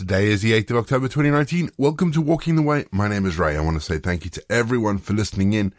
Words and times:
Today 0.00 0.28
is 0.28 0.40
the 0.40 0.52
8th 0.52 0.70
of 0.70 0.76
October 0.78 1.08
2019. 1.08 1.72
Welcome 1.76 2.10
to 2.12 2.22
Walking 2.22 2.56
the 2.56 2.62
Way. 2.62 2.86
My 2.90 3.06
name 3.06 3.26
is 3.26 3.38
Ray. 3.38 3.54
I 3.54 3.60
want 3.60 3.76
to 3.76 3.82
say 3.82 3.98
thank 3.98 4.24
you 4.24 4.30
to 4.30 4.42
everyone 4.50 4.96
for 4.96 5.12
listening 5.12 5.52
in 5.52 5.74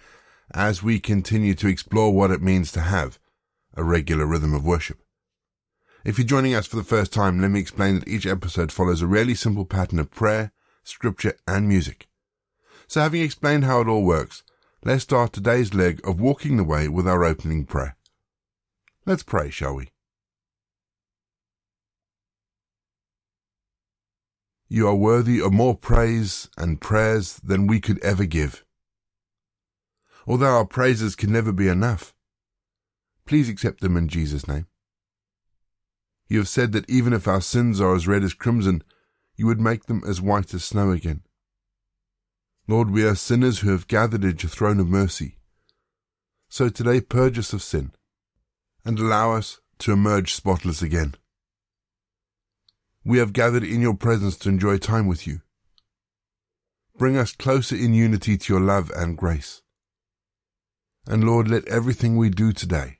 as 0.53 0.83
we 0.83 0.99
continue 0.99 1.55
to 1.55 1.67
explore 1.67 2.13
what 2.13 2.29
it 2.29 2.39
means 2.39 2.71
to 2.73 2.81
have 2.81 3.17
a 3.73 3.83
regular 3.83 4.27
rhythm 4.27 4.53
of 4.53 4.63
worship. 4.63 4.99
If 6.05 6.19
you're 6.19 6.27
joining 6.27 6.53
us 6.53 6.67
for 6.67 6.75
the 6.75 6.83
first 6.83 7.11
time, 7.11 7.41
let 7.41 7.49
me 7.49 7.59
explain 7.59 7.95
that 7.95 8.07
each 8.07 8.27
episode 8.27 8.71
follows 8.71 9.01
a 9.01 9.07
really 9.07 9.33
simple 9.33 9.65
pattern 9.65 9.97
of 9.97 10.11
prayer, 10.11 10.51
scripture, 10.83 11.33
and 11.47 11.67
music. 11.67 12.07
So 12.87 13.01
having 13.01 13.23
explained 13.23 13.63
how 13.63 13.81
it 13.81 13.87
all 13.87 14.03
works, 14.03 14.43
let's 14.85 15.01
start 15.01 15.33
today's 15.33 15.73
leg 15.73 15.99
of 16.07 16.21
Walking 16.21 16.57
the 16.57 16.63
Way 16.63 16.87
with 16.87 17.07
our 17.07 17.23
opening 17.23 17.65
prayer. 17.65 17.97
Let's 19.03 19.23
pray, 19.23 19.49
shall 19.49 19.73
we? 19.73 19.89
You 24.73 24.87
are 24.87 24.95
worthy 24.95 25.41
of 25.41 25.51
more 25.51 25.75
praise 25.75 26.47
and 26.57 26.79
prayers 26.79 27.41
than 27.43 27.67
we 27.67 27.81
could 27.81 28.01
ever 28.01 28.23
give. 28.23 28.63
Although 30.25 30.55
our 30.55 30.65
praises 30.65 31.13
can 31.13 31.29
never 31.29 31.51
be 31.51 31.67
enough, 31.67 32.13
please 33.25 33.49
accept 33.49 33.81
them 33.81 33.97
in 33.97 34.07
Jesus' 34.07 34.47
name. 34.47 34.67
You 36.29 36.37
have 36.37 36.47
said 36.47 36.71
that 36.71 36.89
even 36.89 37.11
if 37.11 37.27
our 37.27 37.41
sins 37.41 37.81
are 37.81 37.93
as 37.93 38.07
red 38.07 38.23
as 38.23 38.33
crimson, 38.33 38.81
you 39.35 39.45
would 39.45 39.59
make 39.59 39.87
them 39.87 40.03
as 40.07 40.21
white 40.21 40.53
as 40.53 40.63
snow 40.63 40.91
again. 40.91 41.23
Lord, 42.65 42.91
we 42.91 43.03
are 43.03 43.15
sinners 43.15 43.59
who 43.59 43.71
have 43.71 43.89
gathered 43.89 44.23
at 44.23 44.41
your 44.41 44.49
throne 44.49 44.79
of 44.79 44.87
mercy. 44.87 45.37
So 46.47 46.69
today 46.69 47.01
purge 47.01 47.37
us 47.37 47.51
of 47.51 47.61
sin 47.61 47.91
and 48.85 48.97
allow 48.97 49.33
us 49.33 49.59
to 49.79 49.91
emerge 49.91 50.33
spotless 50.33 50.81
again. 50.81 51.15
We 53.03 53.17
have 53.17 53.33
gathered 53.33 53.63
in 53.63 53.81
your 53.81 53.95
presence 53.95 54.37
to 54.37 54.49
enjoy 54.49 54.77
time 54.77 55.07
with 55.07 55.25
you. 55.25 55.41
Bring 56.97 57.17
us 57.17 57.31
closer 57.31 57.75
in 57.75 57.93
unity 57.93 58.37
to 58.37 58.53
your 58.53 58.61
love 58.61 58.91
and 58.95 59.17
grace. 59.17 59.63
And 61.07 61.23
Lord, 61.23 61.47
let 61.47 61.67
everything 61.67 62.15
we 62.15 62.29
do 62.29 62.53
today 62.53 62.99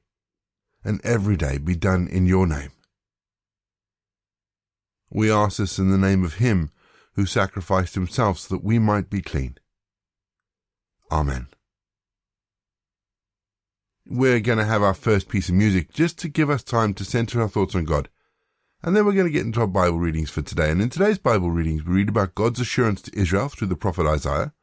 and 0.84 1.00
every 1.04 1.38
day 1.38 1.60
be 1.60 1.76
done 1.76 2.08
in 2.08 2.26
your 2.26 2.48
name. 2.48 2.72
We 5.12 5.32
ask 5.32 5.58
this 5.58 5.78
in 5.78 5.92
the 5.92 5.98
name 5.98 6.24
of 6.24 6.36
him 6.36 6.72
who 7.14 7.26
sacrificed 7.26 7.96
himself 7.96 8.40
so 8.40 8.56
that 8.56 8.64
we 8.64 8.80
might 8.80 9.10
be 9.10 9.22
clean. 9.22 9.58
Amen. 11.12 11.48
We're 14.08 14.40
going 14.40 14.58
to 14.58 14.66
have 14.66 14.82
our 14.82 14.94
first 14.94 15.30
piece 15.30 15.50
of 15.50 15.56
music 15.56 15.94
just 15.94 16.18
to 16.20 16.30
give 16.30 16.50
us 16.50 16.64
time 16.64 16.94
to 16.96 17.06
center 17.06 17.42
our 17.42 17.50
thoughts 17.50 17.76
on 17.76 17.86
God. 17.86 18.10
And 18.84 18.96
then 18.96 19.06
we're 19.06 19.14
going 19.14 19.28
to 19.28 19.32
get 19.32 19.46
into 19.46 19.62
our 19.62 19.68
Bible 19.68 20.00
readings 20.00 20.32
for 20.32 20.42
today. 20.42 20.72
And 20.72 20.82
in 20.82 20.90
today's 20.90 21.20
Bible 21.20 21.52
readings, 21.52 21.86
we 21.86 21.94
read 21.94 22.10
about 22.10 22.34
God's 22.34 22.60
assurance 22.60 23.02
to 23.04 23.18
Israel 23.18 23.48
through 23.48 23.68
the 23.68 23.76
prophet 23.76 24.08
Isaiah. 24.08 24.54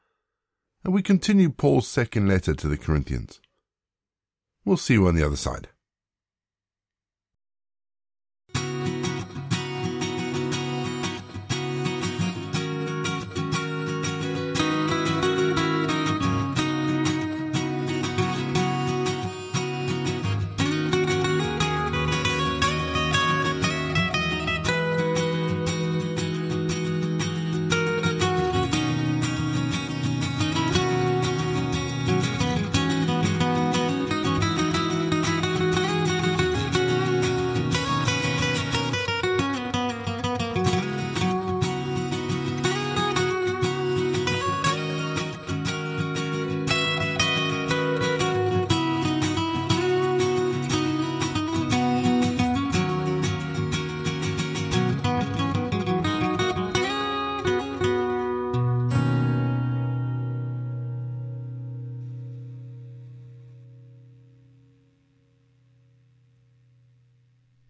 And 0.84 0.92
we 0.92 1.02
continue 1.02 1.50
Paul's 1.50 1.86
second 1.86 2.28
letter 2.28 2.54
to 2.54 2.68
the 2.68 2.76
Corinthians. 2.76 3.40
We'll 4.64 4.76
see 4.76 4.94
you 4.94 5.06
on 5.06 5.14
the 5.14 5.24
other 5.24 5.36
side. 5.36 5.68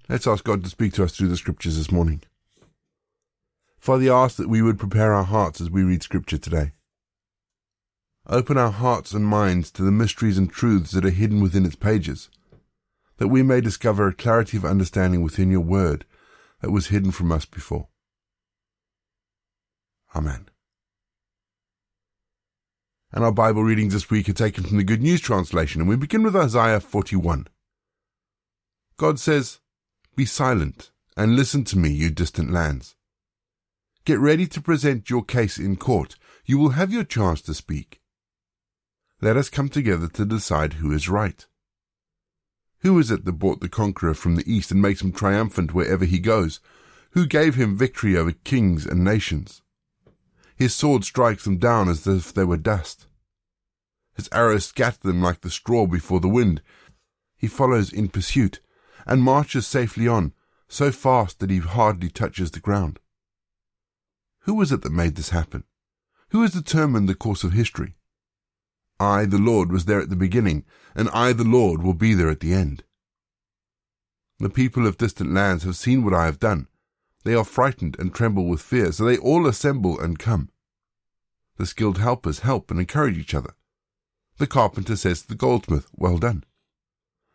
Let's 0.08 0.26
ask 0.26 0.42
God 0.42 0.64
to 0.64 0.70
speak 0.70 0.94
to 0.94 1.04
us 1.04 1.14
through 1.14 1.28
the 1.28 1.36
scriptures 1.36 1.76
this 1.76 1.92
morning. 1.92 2.22
Father, 3.78 4.10
I 4.10 4.24
ask 4.24 4.36
that 4.36 4.48
we 4.48 4.62
would 4.62 4.78
prepare 4.78 5.12
our 5.12 5.24
hearts 5.24 5.60
as 5.60 5.70
we 5.70 5.82
read 5.82 6.02
scripture 6.02 6.38
today. 6.38 6.72
Open 8.26 8.56
our 8.56 8.70
hearts 8.70 9.12
and 9.12 9.26
minds 9.26 9.70
to 9.72 9.82
the 9.82 9.92
mysteries 9.92 10.38
and 10.38 10.50
truths 10.50 10.92
that 10.92 11.04
are 11.04 11.10
hidden 11.10 11.42
within 11.42 11.66
its 11.66 11.76
pages, 11.76 12.30
that 13.19 13.28
we 13.28 13.42
may 13.42 13.60
discover 13.60 14.08
a 14.08 14.14
clarity 14.14 14.56
of 14.56 14.64
understanding 14.64 15.22
within 15.22 15.50
your 15.50 15.60
word 15.60 16.06
that 16.62 16.70
was 16.70 16.88
hidden 16.88 17.10
from 17.10 17.30
us 17.30 17.44
before. 17.44 17.88
Amen. 20.16 20.48
And 23.12 23.25
our 23.25 23.32
Bible 23.32 23.62
readings 23.62 23.92
this 23.92 24.10
week 24.10 24.28
are 24.28 24.34
taken 24.34 24.64
from 24.64 24.78
the 24.78 24.84
Good 24.84 25.02
News 25.02 25.20
Translation, 25.20 25.82
and 25.82 25.88
we 25.88 25.96
begin 25.96 26.22
with 26.22 26.36
Isaiah 26.36 26.80
41. 26.80 27.46
God 28.96 29.20
says, 29.20 29.60
be 30.18 30.26
silent 30.26 30.90
and 31.16 31.36
listen 31.36 31.62
to 31.62 31.78
me, 31.78 31.88
you 31.88 32.10
distant 32.10 32.50
lands. 32.50 32.96
Get 34.04 34.18
ready 34.18 34.48
to 34.48 34.60
present 34.60 35.08
your 35.08 35.22
case 35.22 35.58
in 35.58 35.76
court. 35.76 36.16
You 36.44 36.58
will 36.58 36.70
have 36.70 36.92
your 36.92 37.04
chance 37.04 37.40
to 37.42 37.54
speak. 37.54 38.00
Let 39.22 39.36
us 39.36 39.48
come 39.48 39.68
together 39.68 40.08
to 40.08 40.24
decide 40.24 40.74
who 40.74 40.90
is 40.90 41.08
right. 41.08 41.46
Who 42.80 42.98
is 42.98 43.12
it 43.12 43.24
that 43.26 43.32
brought 43.38 43.60
the 43.60 43.68
conqueror 43.68 44.12
from 44.12 44.34
the 44.34 44.52
east 44.52 44.72
and 44.72 44.82
makes 44.82 45.02
him 45.02 45.12
triumphant 45.12 45.72
wherever 45.72 46.04
he 46.04 46.18
goes? 46.18 46.58
Who 47.12 47.24
gave 47.24 47.54
him 47.54 47.78
victory 47.78 48.16
over 48.16 48.32
kings 48.32 48.86
and 48.86 49.04
nations? 49.04 49.62
His 50.56 50.74
sword 50.74 51.04
strikes 51.04 51.44
them 51.44 51.58
down 51.58 51.88
as 51.88 52.08
if 52.08 52.34
they 52.34 52.44
were 52.44 52.56
dust. 52.56 53.06
His 54.16 54.28
arrows 54.32 54.66
scatter 54.66 54.98
them 55.00 55.22
like 55.22 55.42
the 55.42 55.50
straw 55.50 55.86
before 55.86 56.18
the 56.18 56.28
wind. 56.28 56.60
He 57.36 57.46
follows 57.46 57.92
in 57.92 58.08
pursuit 58.08 58.58
and 59.08 59.22
marches 59.22 59.66
safely 59.66 60.06
on, 60.06 60.32
so 60.69 60.92
fast 60.92 61.41
that 61.41 61.50
he 61.50 61.58
hardly 61.58 62.10
touches 62.10 62.50
the 62.50 62.60
ground. 62.60 63.00
Who 64.41 64.54
was 64.54 64.70
it 64.70 64.82
that 64.82 64.92
made 64.92 65.16
this 65.16 65.30
happen? 65.30 65.64
Who 66.30 66.42
has 66.42 66.52
determined 66.52 67.08
the 67.08 67.14
course 67.14 67.42
of 67.42 67.52
history? 67.52 67.96
I, 69.00 69.24
the 69.24 69.38
Lord, 69.38 69.72
was 69.72 69.86
there 69.86 70.00
at 70.00 70.10
the 70.10 70.16
beginning, 70.16 70.64
and 70.94 71.08
I, 71.10 71.32
the 71.32 71.44
Lord, 71.44 71.82
will 71.82 71.94
be 71.94 72.14
there 72.14 72.28
at 72.28 72.41
the 72.41 72.52
end. 72.52 72.84
The 74.38 74.50
people 74.50 74.86
of 74.86 74.98
distant 74.98 75.32
lands 75.32 75.64
have 75.64 75.76
seen 75.76 76.04
what 76.04 76.14
I 76.14 76.26
have 76.26 76.38
done. 76.38 76.69
They 77.25 77.34
are 77.34 77.44
frightened 77.44 77.96
and 77.98 78.14
tremble 78.14 78.46
with 78.46 78.60
fear, 78.60 78.92
so 78.92 79.04
they 79.04 79.16
all 79.16 79.46
assemble 79.46 79.98
and 79.98 80.19
come. 80.19 80.50
The 81.56 81.66
skilled 81.66 81.98
helpers 81.98 82.40
help 82.40 82.70
and 82.70 82.78
encourage 82.78 83.19
each 83.19 83.34
other. 83.34 83.54
The 84.38 84.46
carpenter 84.46 84.96
says 84.96 85.22
to 85.22 85.28
the 85.28 85.34
goldsmith, 85.34 85.88
Well 85.96 86.19
done. 86.19 86.44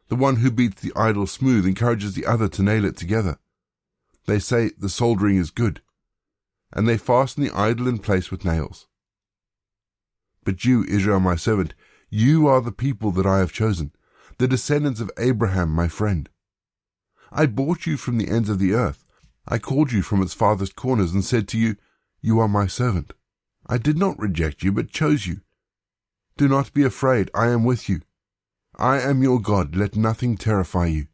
The 0.09 0.16
one 0.16 0.38
who 0.38 0.52
beats 0.52 0.81
the 0.81 0.94
idol 0.96 1.28
smooth 1.28 1.66
encourages 1.66 2.14
the 2.14 2.25
other 2.25 2.47
to 2.50 2.64
nail 2.64 2.86
it 2.86 2.97
together. 2.97 3.40
They 4.25 4.40
say 4.40 4.72
the 4.78 4.90
soldering 4.90 5.38
is 5.38 5.52
good, 5.52 5.81
and 6.72 6.88
they 6.88 6.97
fasten 6.97 7.44
the 7.44 7.52
idol 7.52 7.88
in 7.88 8.00
place 8.00 8.32
with 8.32 8.46
nails. 8.46 8.88
But 10.44 10.66
you, 10.66 10.84
Israel, 10.84 11.20
my 11.20 11.35
servant, 11.35 11.73
you 12.09 12.47
are 12.47 12.61
the 12.61 12.72
people 12.72 13.11
that 13.11 13.26
I 13.26 13.40
have 13.40 13.52
chosen, 13.52 13.91
the 14.38 14.47
descendants 14.47 15.00
of 15.00 15.11
Abraham, 15.17 15.70
my 15.70 15.88
friend. 15.88 16.29
I 17.32 17.46
bought 17.47 17.85
you 17.85 17.97
from 17.97 18.17
the 18.17 18.29
ends 18.29 18.49
of 18.49 18.59
the 18.59 18.73
earth. 18.73 19.03
I 19.47 19.58
called 19.58 19.91
you 19.91 20.02
from 20.02 20.22
its 20.22 20.34
farthest 20.34 20.76
corners 20.76 21.14
and 21.14 21.23
said 21.23 21.47
to 21.49 21.58
you, 21.58 21.76
You 22.22 22.40
are 22.40 22.47
my 22.47 22.67
servant. 22.67 23.14
I 23.67 23.78
did 23.78 23.97
not 23.97 24.20
reject 24.20 24.64
you, 24.64 24.72
but 24.72 24.90
chose 24.90 25.26
you. 25.26 25.41
Do 26.38 26.47
not 26.47 26.73
be 26.73 26.84
afraid, 26.84 27.29
I 27.34 27.47
am 27.47 27.64
with 27.64 27.90
you. 27.90 28.02
I 28.75 28.99
am 28.99 29.22
your 29.22 29.40
God, 29.40 29.75
let 29.75 29.96
nothing 29.96 30.35
terrify 30.35 30.87
you. 30.87 31.08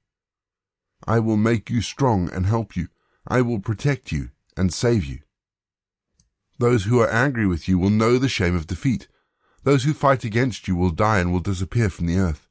I 1.06 1.20
will 1.20 1.38
make 1.38 1.70
you 1.70 1.82
strong 1.82 2.32
and 2.32 2.46
help 2.46 2.76
you. 2.76 2.88
I 3.28 3.42
will 3.42 3.60
protect 3.60 4.12
you 4.12 4.30
and 4.56 4.74
save 4.74 5.06
you. 5.06 5.20
Those 6.58 6.86
who 6.86 7.00
are 7.00 7.10
angry 7.10 7.48
with 7.48 7.68
you 7.68 7.78
will 7.80 7.90
know 7.90 8.18
the 8.18 8.30
shame 8.30 8.56
of 8.56 8.68
defeat. 8.68 9.08
Those 9.64 9.84
who 9.84 9.94
fight 9.94 10.24
against 10.24 10.68
you 10.68 10.76
will 10.76 10.92
die 10.92 11.20
and 11.20 11.32
will 11.32 11.40
disappear 11.40 11.90
from 11.90 12.08
the 12.08 12.18
earth. 12.18 12.48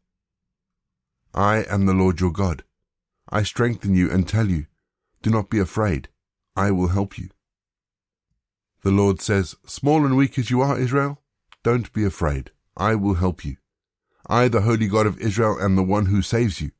I 1.34 1.64
am 1.64 1.86
the 1.86 1.94
Lord 1.94 2.20
your 2.20 2.32
God. 2.32 2.64
I 3.30 3.42
strengthen 3.42 3.94
you 3.94 4.10
and 4.10 4.26
tell 4.26 4.48
you, 4.48 4.66
do 5.22 5.30
not 5.30 5.50
be 5.50 5.58
afraid. 5.58 6.08
I 6.56 6.70
will 6.70 6.88
help 6.88 7.18
you. 7.18 7.28
The 8.82 8.90
Lord 8.90 9.20
says, 9.20 9.56
Small 9.66 10.06
and 10.06 10.16
weak 10.16 10.38
as 10.38 10.50
you 10.50 10.60
are, 10.60 10.78
Israel, 10.78 11.20
don't 11.62 11.92
be 11.92 12.04
afraid. 12.04 12.50
I 12.76 12.94
will 12.94 13.14
help 13.14 13.44
you. 13.44 13.56
I, 14.28 14.48
the 14.48 14.60
Holy 14.60 14.88
God 14.88 15.06
of 15.06 15.18
Israel, 15.20 15.58
am 15.58 15.74
the 15.76 15.82
one 15.82 16.06
who 16.06 16.20
saves 16.20 16.60
you. 16.60 16.72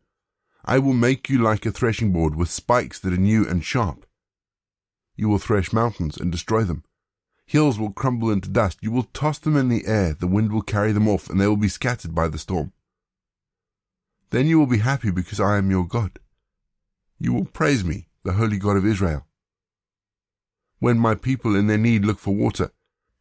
I 0.65 0.79
will 0.79 0.93
make 0.93 1.31
you 1.31 1.39
like 1.39 1.65
a 1.65 1.71
threshing 1.71 2.13
board 2.13 2.37
with 2.37 2.51
spikes 2.51 2.99
that 2.99 3.13
are 3.15 3.17
new 3.17 3.49
and 3.49 3.65
sharp. 3.65 4.05
You 5.17 5.31
will 5.31 5.39
thresh 5.39 5.73
mountains 5.73 6.19
and 6.19 6.31
destroy 6.31 6.65
them. 6.65 6.85
Hills 7.47 7.79
will 7.79 7.93
crumble 7.93 8.31
into 8.31 8.51
dust. 8.51 8.79
You 8.83 8.93
will 8.93 9.05
toss 9.15 9.39
them 9.39 9.57
in 9.57 9.71
the 9.71 9.87
air. 9.87 10.13
The 10.13 10.27
wind 10.27 10.53
will 10.53 10.61
carry 10.61 10.93
them 10.93 11.09
off, 11.09 11.31
and 11.31 11.41
they 11.41 11.47
will 11.47 11.57
be 11.57 11.69
scattered 11.69 12.15
by 12.15 12.29
the 12.29 12.37
storm. 12.37 12.73
Then 14.29 14.47
you 14.47 14.59
will 14.59 14.67
be 14.67 14.79
happy 14.79 15.11
because 15.11 15.41
I 15.41 15.57
am 15.57 15.71
your 15.71 15.87
God. 15.87 16.19
You 17.19 17.33
will 17.33 17.47
praise 17.47 17.83
me, 17.83 18.09
the 18.25 18.35
Holy 18.35 18.59
God 18.59 18.77
of 18.77 18.85
Israel. 18.85 19.27
When 20.81 20.99
my 20.99 21.15
people 21.15 21.57
in 21.57 21.67
their 21.67 21.79
need 21.79 22.05
look 22.05 22.19
for 22.19 22.35
water, 22.35 22.73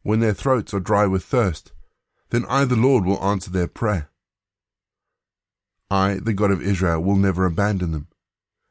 when 0.03 0.19
their 0.19 0.33
throats 0.33 0.73
are 0.73 0.81
dry 0.81 1.07
with 1.07 1.23
thirst, 1.23 1.71
then 2.29 2.45
I, 2.49 2.65
the 2.65 2.75
Lord, 2.75 3.05
will 3.05 3.23
answer 3.23 3.49
their 3.49 3.69
prayer. 3.69 4.09
I, 5.89 6.15
the 6.15 6.33
God 6.33 6.51
of 6.51 6.61
Israel, 6.61 7.01
will 7.01 7.15
never 7.15 7.45
abandon 7.45 7.91
them. 7.91 8.07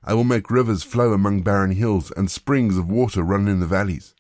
I 0.05 0.15
will 0.15 0.25
make 0.25 0.51
rivers 0.51 0.83
flow 0.83 1.13
among 1.13 1.43
barren 1.43 1.73
hills 1.73 2.13
and 2.17 2.31
springs 2.31 2.77
of 2.77 2.89
water 2.89 3.23
run 3.23 3.49
in 3.49 3.61
the 3.61 3.67
valleys. 3.67 4.15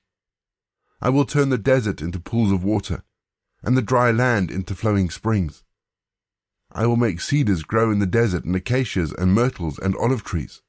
I 1.00 1.10
will 1.10 1.26
turn 1.26 1.50
the 1.50 1.58
desert 1.58 2.00
into 2.00 2.18
pools 2.18 2.50
of 2.50 2.64
water 2.64 3.04
and 3.62 3.76
the 3.76 3.82
dry 3.82 4.10
land 4.10 4.50
into 4.50 4.74
flowing 4.74 5.10
springs. 5.10 5.62
I 6.72 6.86
will 6.86 6.96
make 6.96 7.20
cedars 7.20 7.62
grow 7.62 7.90
in 7.90 8.00
the 8.00 8.06
desert 8.06 8.44
and 8.44 8.56
acacias 8.56 9.12
and 9.12 9.32
myrtles 9.32 9.78
and 9.78 9.94
olive 9.96 10.24
trees. 10.24 10.62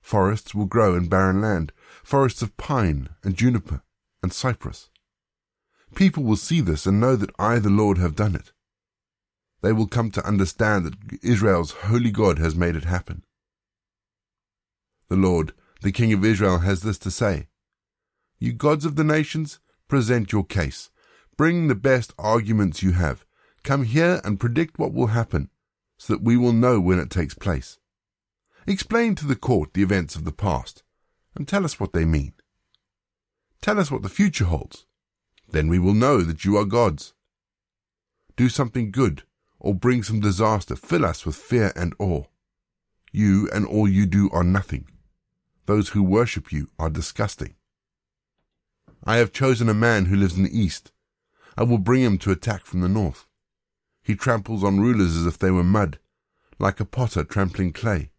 Forests 0.00 0.54
will 0.54 0.66
grow 0.66 0.94
in 0.94 1.08
barren 1.08 1.40
land, 1.40 1.72
forests 2.02 2.40
of 2.40 2.56
pine 2.56 3.10
and 3.22 3.36
juniper 3.36 3.82
and 4.22 4.32
cypress. 4.32 4.88
People 5.94 6.24
will 6.24 6.36
see 6.36 6.60
this 6.60 6.86
and 6.86 6.98
know 6.98 7.16
that 7.16 7.34
I, 7.38 7.58
the 7.58 7.70
Lord, 7.70 7.98
have 7.98 8.16
done 8.16 8.34
it. 8.34 8.52
They 9.64 9.72
will 9.72 9.86
come 9.86 10.10
to 10.10 10.26
understand 10.26 10.84
that 10.84 11.18
Israel's 11.22 11.70
holy 11.70 12.10
God 12.10 12.38
has 12.38 12.54
made 12.54 12.76
it 12.76 12.84
happen. 12.84 13.24
The 15.08 15.16
Lord, 15.16 15.54
the 15.80 15.90
King 15.90 16.12
of 16.12 16.22
Israel, 16.22 16.58
has 16.58 16.82
this 16.82 16.98
to 16.98 17.10
say 17.10 17.48
You 18.38 18.52
gods 18.52 18.84
of 18.84 18.96
the 18.96 19.04
nations, 19.04 19.60
present 19.88 20.32
your 20.32 20.44
case. 20.44 20.90
Bring 21.38 21.68
the 21.68 21.74
best 21.74 22.12
arguments 22.18 22.82
you 22.82 22.92
have. 22.92 23.24
Come 23.62 23.84
here 23.84 24.20
and 24.22 24.38
predict 24.38 24.78
what 24.78 24.92
will 24.92 25.06
happen, 25.06 25.48
so 25.96 26.12
that 26.12 26.22
we 26.22 26.36
will 26.36 26.52
know 26.52 26.78
when 26.78 26.98
it 26.98 27.08
takes 27.08 27.32
place. 27.32 27.78
Explain 28.66 29.14
to 29.14 29.26
the 29.26 29.34
court 29.34 29.72
the 29.72 29.82
events 29.82 30.14
of 30.14 30.26
the 30.26 30.32
past, 30.32 30.82
and 31.34 31.48
tell 31.48 31.64
us 31.64 31.80
what 31.80 31.94
they 31.94 32.04
mean. 32.04 32.34
Tell 33.62 33.80
us 33.80 33.90
what 33.90 34.02
the 34.02 34.10
future 34.10 34.44
holds. 34.44 34.84
Then 35.48 35.68
we 35.68 35.78
will 35.78 35.94
know 35.94 36.20
that 36.20 36.44
you 36.44 36.58
are 36.58 36.66
gods. 36.66 37.14
Do 38.36 38.50
something 38.50 38.90
good, 38.90 39.22
or 39.64 39.74
bring 39.74 40.02
some 40.02 40.20
disaster. 40.20 40.76
Fill 40.76 41.06
us 41.06 41.24
with 41.24 41.34
fear 41.34 41.72
and 41.74 41.94
awe. 41.98 42.24
You 43.10 43.48
and 43.50 43.64
all 43.66 43.88
you 43.88 44.04
do 44.04 44.28
are 44.30 44.44
nothing. 44.44 44.86
Those 45.64 45.88
who 45.88 46.02
worship 46.02 46.52
you 46.52 46.68
are 46.78 46.90
disgusting. 46.90 47.54
I 49.04 49.16
have 49.16 49.32
chosen 49.32 49.70
a 49.70 49.74
man 49.74 50.04
who 50.04 50.16
lives 50.16 50.36
in 50.36 50.44
the 50.44 50.56
east. 50.56 50.92
I 51.56 51.62
will 51.62 51.78
bring 51.78 52.02
him 52.02 52.18
to 52.18 52.30
attack 52.30 52.66
from 52.66 52.82
the 52.82 52.90
north. 52.90 53.26
He 54.02 54.14
tramples 54.14 54.62
on 54.62 54.80
rulers 54.80 55.16
as 55.16 55.24
if 55.24 55.38
they 55.38 55.50
were 55.50 55.64
mud, 55.64 55.98
like 56.58 56.78
a 56.78 56.84
potter 56.84 57.24
trampling 57.24 57.72
clay. 57.72 58.10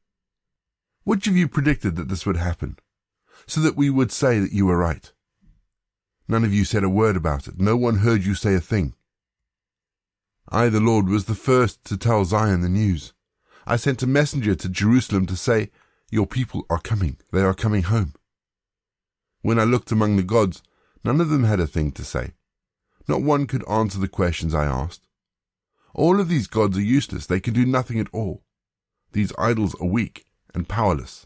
Which 1.04 1.28
of 1.28 1.38
you 1.38 1.48
predicted 1.48 1.96
that 1.98 2.10
this 2.10 2.26
would 2.26 2.38
happen, 2.38 2.80
so 3.46 3.62
that 3.62 3.78
we 3.78 3.92
would 3.92 4.12
say 4.12 4.40
that 4.40 4.52
you 4.52 4.66
were 4.66 4.78
right? 4.78 5.12
None 6.28 6.44
of 6.44 6.52
you 6.56 6.66
said 6.66 6.84
a 6.84 6.90
word 6.90 7.16
about 7.16 7.48
it. 7.48 7.60
No 7.60 7.78
one 7.78 7.98
heard 7.98 8.24
you 8.24 8.34
say 8.34 8.56
a 8.56 8.60
thing. 8.60 8.96
I, 10.50 10.70
the 10.70 10.80
Lord, 10.80 11.10
was 11.10 11.26
the 11.26 11.36
first 11.36 11.84
to 11.86 11.98
tell 11.98 12.24
Zion 12.24 12.62
the 12.62 12.70
news. 12.70 13.14
I 13.66 13.78
sent 13.78 14.04
a 14.04 14.08
messenger 14.08 14.54
to 14.56 14.70
Jerusalem 14.70 15.26
to 15.26 15.36
say, 15.36 15.72
Your 16.12 16.28
people 16.28 16.66
are 16.70 16.80
coming. 16.80 17.18
They 17.32 17.42
are 17.42 17.56
coming 17.56 17.84
home. 17.84 18.14
When 19.42 19.60
I 19.60 19.64
looked 19.64 19.92
among 19.92 20.18
the 20.18 20.24
gods, 20.24 20.62
none 21.04 21.20
of 21.20 21.30
them 21.30 21.44
had 21.44 21.60
a 21.60 21.68
thing 21.68 21.92
to 21.94 22.04
say. 22.04 22.34
Not 23.08 23.22
one 23.22 23.48
could 23.48 23.68
answer 23.68 24.00
the 24.00 24.08
questions 24.08 24.54
I 24.54 24.66
asked. 24.66 25.08
All 25.94 26.20
of 26.20 26.30
these 26.30 26.48
gods 26.48 26.78
are 26.78 26.82
useless. 26.82 27.26
They 27.26 27.40
can 27.40 27.54
do 27.54 27.66
nothing 27.66 28.00
at 28.00 28.14
all. 28.14 28.44
These 29.14 29.34
idols 29.38 29.76
are 29.82 29.88
weak 29.88 30.26
and 30.54 30.68
powerless. 30.68 31.26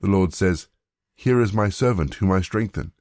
The 0.00 0.08
Lord 0.08 0.32
says, 0.32 0.68
Here 1.14 1.40
is 1.40 1.52
my 1.52 1.68
servant 1.68 2.14
whom 2.14 2.32
I 2.32 2.40
strengthen, 2.40 2.92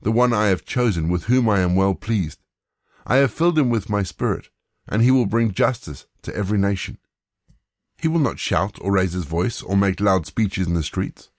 the 0.00 0.12
one 0.12 0.32
I 0.32 0.48
have 0.48 0.64
chosen, 0.64 1.08
with 1.08 1.24
whom 1.24 1.48
I 1.48 1.60
am 1.60 1.74
well 1.74 1.94
pleased. 1.94 2.40
I 3.06 3.16
have 3.16 3.32
filled 3.32 3.58
him 3.58 3.70
with 3.70 3.88
my 3.88 4.02
spirit, 4.02 4.48
and 4.88 5.02
he 5.02 5.10
will 5.10 5.26
bring 5.26 5.52
justice 5.52 6.06
to 6.22 6.34
every 6.36 6.58
nation. 6.58 6.98
He 7.98 8.08
will 8.08 8.18
not 8.18 8.38
shout 8.38 8.78
or 8.80 8.92
raise 8.92 9.12
his 9.12 9.24
voice 9.24 9.62
or 9.62 9.76
make 9.76 10.00
loud 10.00 10.26
speeches 10.26 10.66
in 10.66 10.74
the 10.74 10.82
streets. 10.82 11.30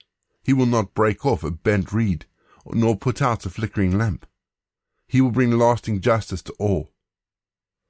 He 0.44 0.54
will 0.54 0.66
not 0.66 0.94
break 0.94 1.26
off 1.26 1.44
a 1.44 1.52
bent 1.52 1.92
reed, 1.92 2.26
nor 2.66 2.96
put 2.96 3.22
out 3.22 3.46
a 3.46 3.50
flickering 3.50 3.98
lamp. 3.98 4.26
He 5.08 5.22
will 5.22 5.32
bring 5.32 5.52
lasting 5.52 6.02
justice 6.02 6.42
to 6.44 6.54
all 6.54 6.90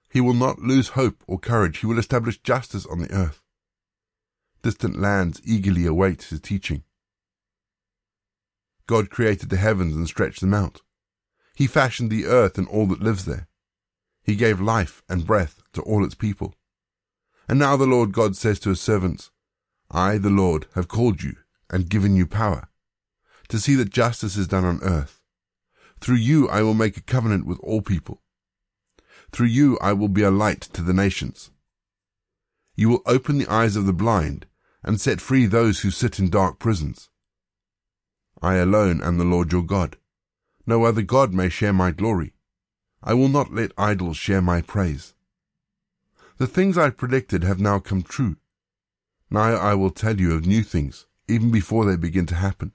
he 0.10 0.22
will 0.22 0.34
not 0.34 0.60
lose 0.60 0.90
hope 0.90 1.24
or 1.28 1.40
courage. 1.40 1.80
He 1.80 1.86
will 1.86 2.00
establish 2.00 2.42
justice 2.42 2.86
on 2.86 3.00
the 3.00 3.12
earth. 3.12 3.42
Distant 4.64 5.00
lands 5.00 5.42
eagerly 5.44 5.86
await 5.86 6.24
his 6.24 6.40
teaching. 6.40 6.84
God 8.88 9.10
created 9.10 9.50
the 9.50 9.58
heavens 9.58 9.96
and 9.96 10.08
stretched 10.08 10.42
them 10.42 10.54
out. 10.54 10.82
He 11.56 11.68
fashioned 11.68 12.10
the 12.10 12.26
earth 12.26 12.58
and 12.58 12.68
all 12.68 12.88
that 12.88 13.02
lives 13.02 13.26
there. 13.26 13.47
He 14.28 14.36
gave 14.36 14.60
life 14.60 15.02
and 15.08 15.26
breath 15.26 15.62
to 15.72 15.82
all 15.82 16.04
its 16.04 16.14
people. 16.14 16.54
And 17.48 17.58
now 17.58 17.78
the 17.78 17.86
Lord 17.88 18.12
God 18.12 18.36
says 18.36 18.60
to 18.60 18.70
his 18.70 18.82
servants, 18.82 19.32
I, 19.90 20.18
the 20.18 20.30
Lord, 20.30 20.68
have 20.76 20.90
called 20.90 21.24
you 21.24 21.38
and 21.70 21.90
given 21.90 22.18
you 22.18 22.28
power 22.28 22.68
to 23.48 23.58
see 23.58 23.76
that 23.76 23.90
justice 23.90 24.36
is 24.36 24.50
done 24.50 24.66
on 24.66 24.84
earth. 24.84 25.22
Through 26.02 26.18
you 26.18 26.50
I 26.50 26.62
will 26.62 26.74
make 26.74 26.98
a 26.98 27.02
covenant 27.02 27.48
with 27.48 27.58
all 27.62 27.82
people. 27.82 28.22
Through 29.32 29.48
you 29.48 29.78
I 29.82 29.94
will 29.94 30.10
be 30.10 30.24
a 30.24 30.30
light 30.30 30.62
to 30.74 30.82
the 30.82 30.94
nations. 30.94 31.52
You 32.76 32.90
will 32.90 33.02
open 33.06 33.38
the 33.38 33.48
eyes 33.48 33.78
of 33.78 33.86
the 33.86 33.94
blind 33.94 34.46
and 34.84 35.00
set 35.00 35.22
free 35.22 35.46
those 35.46 35.80
who 35.80 35.90
sit 35.90 36.20
in 36.20 36.30
dark 36.30 36.60
prisons. 36.60 37.10
I 38.42 38.56
alone 38.56 39.02
am 39.02 39.18
the 39.18 39.24
Lord 39.24 39.54
your 39.54 39.64
God. 39.64 39.96
No 40.66 40.84
other 40.84 41.02
God 41.02 41.34
may 41.34 41.48
share 41.48 41.74
my 41.74 41.92
glory. 41.92 42.34
I 43.08 43.14
will 43.14 43.30
not 43.30 43.54
let 43.54 43.72
idols 43.78 44.18
share 44.18 44.42
my 44.42 44.62
praise. 44.62 45.14
The 46.40 46.46
things 46.46 46.78
I 46.78 46.90
predicted 46.90 47.42
have 47.46 47.58
now 47.58 47.80
come 47.80 48.04
true. 48.04 48.36
Now 49.30 49.56
I 49.56 49.76
will 49.76 49.92
tell 49.92 50.20
you 50.20 50.34
of 50.34 50.46
new 50.46 50.62
things, 50.62 51.06
even 51.26 51.50
before 51.50 51.86
they 51.86 51.96
begin 51.96 52.26
to 52.26 52.36
happen. 52.36 52.74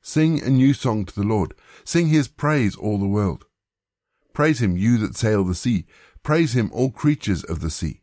Sing 0.00 0.42
a 0.42 0.48
new 0.48 0.72
song 0.72 1.04
to 1.04 1.14
the 1.14 1.26
Lord. 1.26 1.52
Sing 1.84 2.08
his 2.08 2.28
praise 2.28 2.76
all 2.76 2.96
the 2.96 3.06
world. 3.06 3.44
Praise 4.32 4.62
him, 4.62 4.78
you 4.78 4.96
that 4.98 5.16
sail 5.16 5.44
the 5.44 5.54
sea. 5.54 5.84
Praise 6.22 6.56
him, 6.56 6.70
all 6.72 6.90
creatures 6.90 7.44
of 7.44 7.60
the 7.60 7.70
sea. 7.70 8.00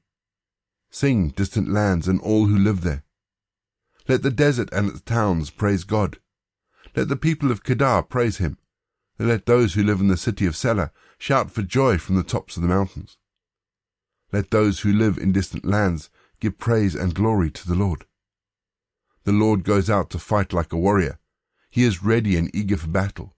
Sing, 0.92 1.30
distant 1.30 1.68
lands, 1.68 2.08
and 2.08 2.22
all 2.22 2.46
who 2.46 2.60
live 2.60 2.82
there. 2.82 3.04
Let 4.08 4.22
the 4.22 4.30
desert 4.30 4.70
and 4.72 4.92
its 4.92 5.02
towns 5.02 5.50
praise 5.50 5.84
God. 5.84 6.20
Let 6.96 7.08
the 7.08 7.16
people 7.16 7.50
of 7.50 7.64
Kedar 7.64 8.04
praise 8.04 8.38
him. 8.38 8.60
Let 9.18 9.46
those 9.46 9.74
who 9.74 9.84
live 9.84 10.02
in 10.02 10.08
the 10.08 10.18
city 10.18 10.46
of 10.46 10.54
Sela 10.54 10.92
shout 11.18 11.52
for 11.52 11.62
joy 11.62 11.98
from 11.98 12.16
the 12.16 12.24
tops 12.24 12.58
of 12.58 12.64
the 12.64 12.70
mountains. 12.70 13.18
Let 14.32 14.52
those 14.52 14.82
who 14.82 14.92
live 14.92 15.18
in 15.18 15.32
distant 15.32 15.66
lands 15.66 16.10
give 16.40 16.58
praise 16.58 16.96
and 16.96 17.16
glory 17.16 17.50
to 17.52 17.68
the 17.68 17.76
Lord. 17.76 18.06
The 19.24 19.32
Lord 19.32 19.64
goes 19.64 19.90
out 19.90 20.10
to 20.12 20.20
fight 20.20 20.54
like 20.54 20.74
a 20.74 20.78
warrior. 20.78 21.20
He 21.70 21.84
is 21.84 22.04
ready 22.04 22.36
and 22.36 22.54
eager 22.54 22.78
for 22.78 22.88
battle. 22.88 23.36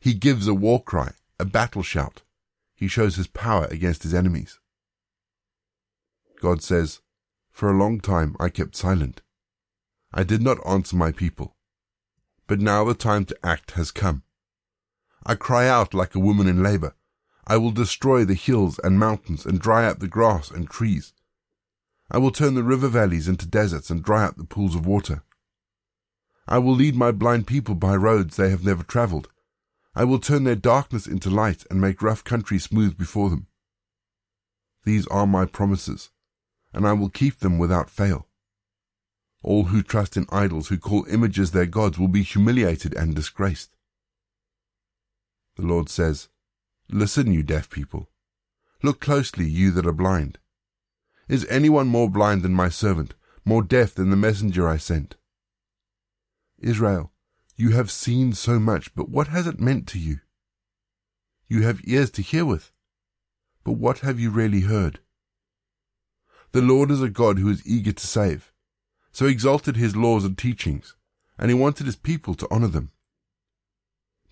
He 0.00 0.14
gives 0.14 0.48
a 0.48 0.54
war 0.54 0.82
cry, 0.82 1.12
a 1.38 1.44
battle 1.44 1.82
shout 1.82 2.22
he 2.80 2.88
shows 2.88 3.16
his 3.16 3.26
power 3.26 3.66
against 3.70 4.04
his 4.04 4.14
enemies. 4.14 4.58
God 6.40 6.62
says, 6.62 7.02
For 7.50 7.70
a 7.70 7.76
long 7.76 8.00
time 8.00 8.34
I 8.40 8.48
kept 8.48 8.74
silent. 8.74 9.20
I 10.14 10.22
did 10.22 10.40
not 10.40 10.66
answer 10.66 10.96
my 10.96 11.12
people. 11.12 11.56
But 12.46 12.58
now 12.58 12.84
the 12.84 12.94
time 12.94 13.26
to 13.26 13.36
act 13.44 13.72
has 13.72 13.90
come. 13.90 14.22
I 15.24 15.34
cry 15.34 15.68
out 15.68 15.94
like 15.94 16.14
a 16.14 16.20
woman 16.20 16.46
in 16.46 16.62
labor. 16.62 16.94
I 17.46 17.56
will 17.56 17.72
destroy 17.72 18.24
the 18.24 18.34
hills 18.34 18.78
and 18.82 18.98
mountains 18.98 19.44
and 19.44 19.60
dry 19.60 19.86
up 19.86 19.98
the 19.98 20.08
grass 20.08 20.50
and 20.50 20.68
trees. 20.68 21.12
I 22.10 22.18
will 22.18 22.30
turn 22.30 22.54
the 22.54 22.62
river 22.62 22.88
valleys 22.88 23.28
into 23.28 23.46
deserts 23.46 23.90
and 23.90 24.02
dry 24.02 24.24
up 24.24 24.36
the 24.36 24.44
pools 24.44 24.74
of 24.74 24.86
water. 24.86 25.22
I 26.48 26.58
will 26.58 26.74
lead 26.74 26.96
my 26.96 27.12
blind 27.12 27.46
people 27.46 27.74
by 27.74 27.96
roads 27.96 28.36
they 28.36 28.50
have 28.50 28.64
never 28.64 28.82
traveled 28.82 29.28
I 29.94 30.04
will 30.04 30.20
turn 30.20 30.44
their 30.44 30.56
darkness 30.56 31.06
into 31.06 31.30
light 31.30 31.64
and 31.68 31.80
make 31.80 32.00
rough 32.00 32.22
country 32.22 32.58
smooth 32.58 32.96
before 32.96 33.28
them. 33.28 33.48
These 34.84 35.06
are 35.08 35.26
my 35.26 35.46
promises, 35.46 36.10
and 36.72 36.86
I 36.86 36.92
will 36.92 37.10
keep 37.10 37.40
them 37.40 37.58
without 37.58 37.90
fail. 37.90 38.28
All 39.42 39.64
who 39.64 39.82
trust 39.82 40.16
in 40.16 40.26
idols, 40.30 40.68
who 40.68 40.78
call 40.78 41.06
images 41.06 41.50
their 41.50 41.66
gods, 41.66 41.98
will 41.98 42.08
be 42.08 42.22
humiliated 42.22 42.94
and 42.94 43.14
disgraced. 43.14 43.76
The 45.60 45.66
Lord 45.66 45.90
says, 45.90 46.28
Listen, 46.88 47.30
you 47.32 47.42
deaf 47.42 47.68
people. 47.68 48.08
Look 48.82 48.98
closely, 48.98 49.46
you 49.46 49.70
that 49.72 49.86
are 49.86 49.92
blind. 49.92 50.38
Is 51.28 51.46
anyone 51.50 51.86
more 51.86 52.08
blind 52.08 52.42
than 52.42 52.54
my 52.54 52.70
servant, 52.70 53.12
more 53.44 53.62
deaf 53.62 53.94
than 53.94 54.08
the 54.08 54.16
messenger 54.16 54.66
I 54.66 54.78
sent? 54.78 55.16
Israel, 56.58 57.12
you 57.56 57.72
have 57.72 57.90
seen 57.90 58.32
so 58.32 58.58
much, 58.58 58.94
but 58.94 59.10
what 59.10 59.28
has 59.28 59.46
it 59.46 59.60
meant 59.60 59.86
to 59.88 59.98
you? 59.98 60.20
You 61.46 61.60
have 61.64 61.82
ears 61.84 62.10
to 62.12 62.22
hear 62.22 62.46
with, 62.46 62.72
but 63.62 63.72
what 63.72 63.98
have 63.98 64.18
you 64.18 64.30
really 64.30 64.60
heard? 64.60 65.00
The 66.52 66.62
Lord 66.62 66.90
is 66.90 67.02
a 67.02 67.10
God 67.10 67.38
who 67.38 67.50
is 67.50 67.66
eager 67.66 67.92
to 67.92 68.06
save, 68.06 68.50
so 69.12 69.26
he 69.26 69.32
exalted 69.32 69.76
his 69.76 69.94
laws 69.94 70.24
and 70.24 70.38
teachings, 70.38 70.96
and 71.38 71.50
he 71.50 71.54
wanted 71.54 71.84
his 71.84 71.96
people 71.96 72.34
to 72.36 72.48
honor 72.50 72.68
them. 72.68 72.92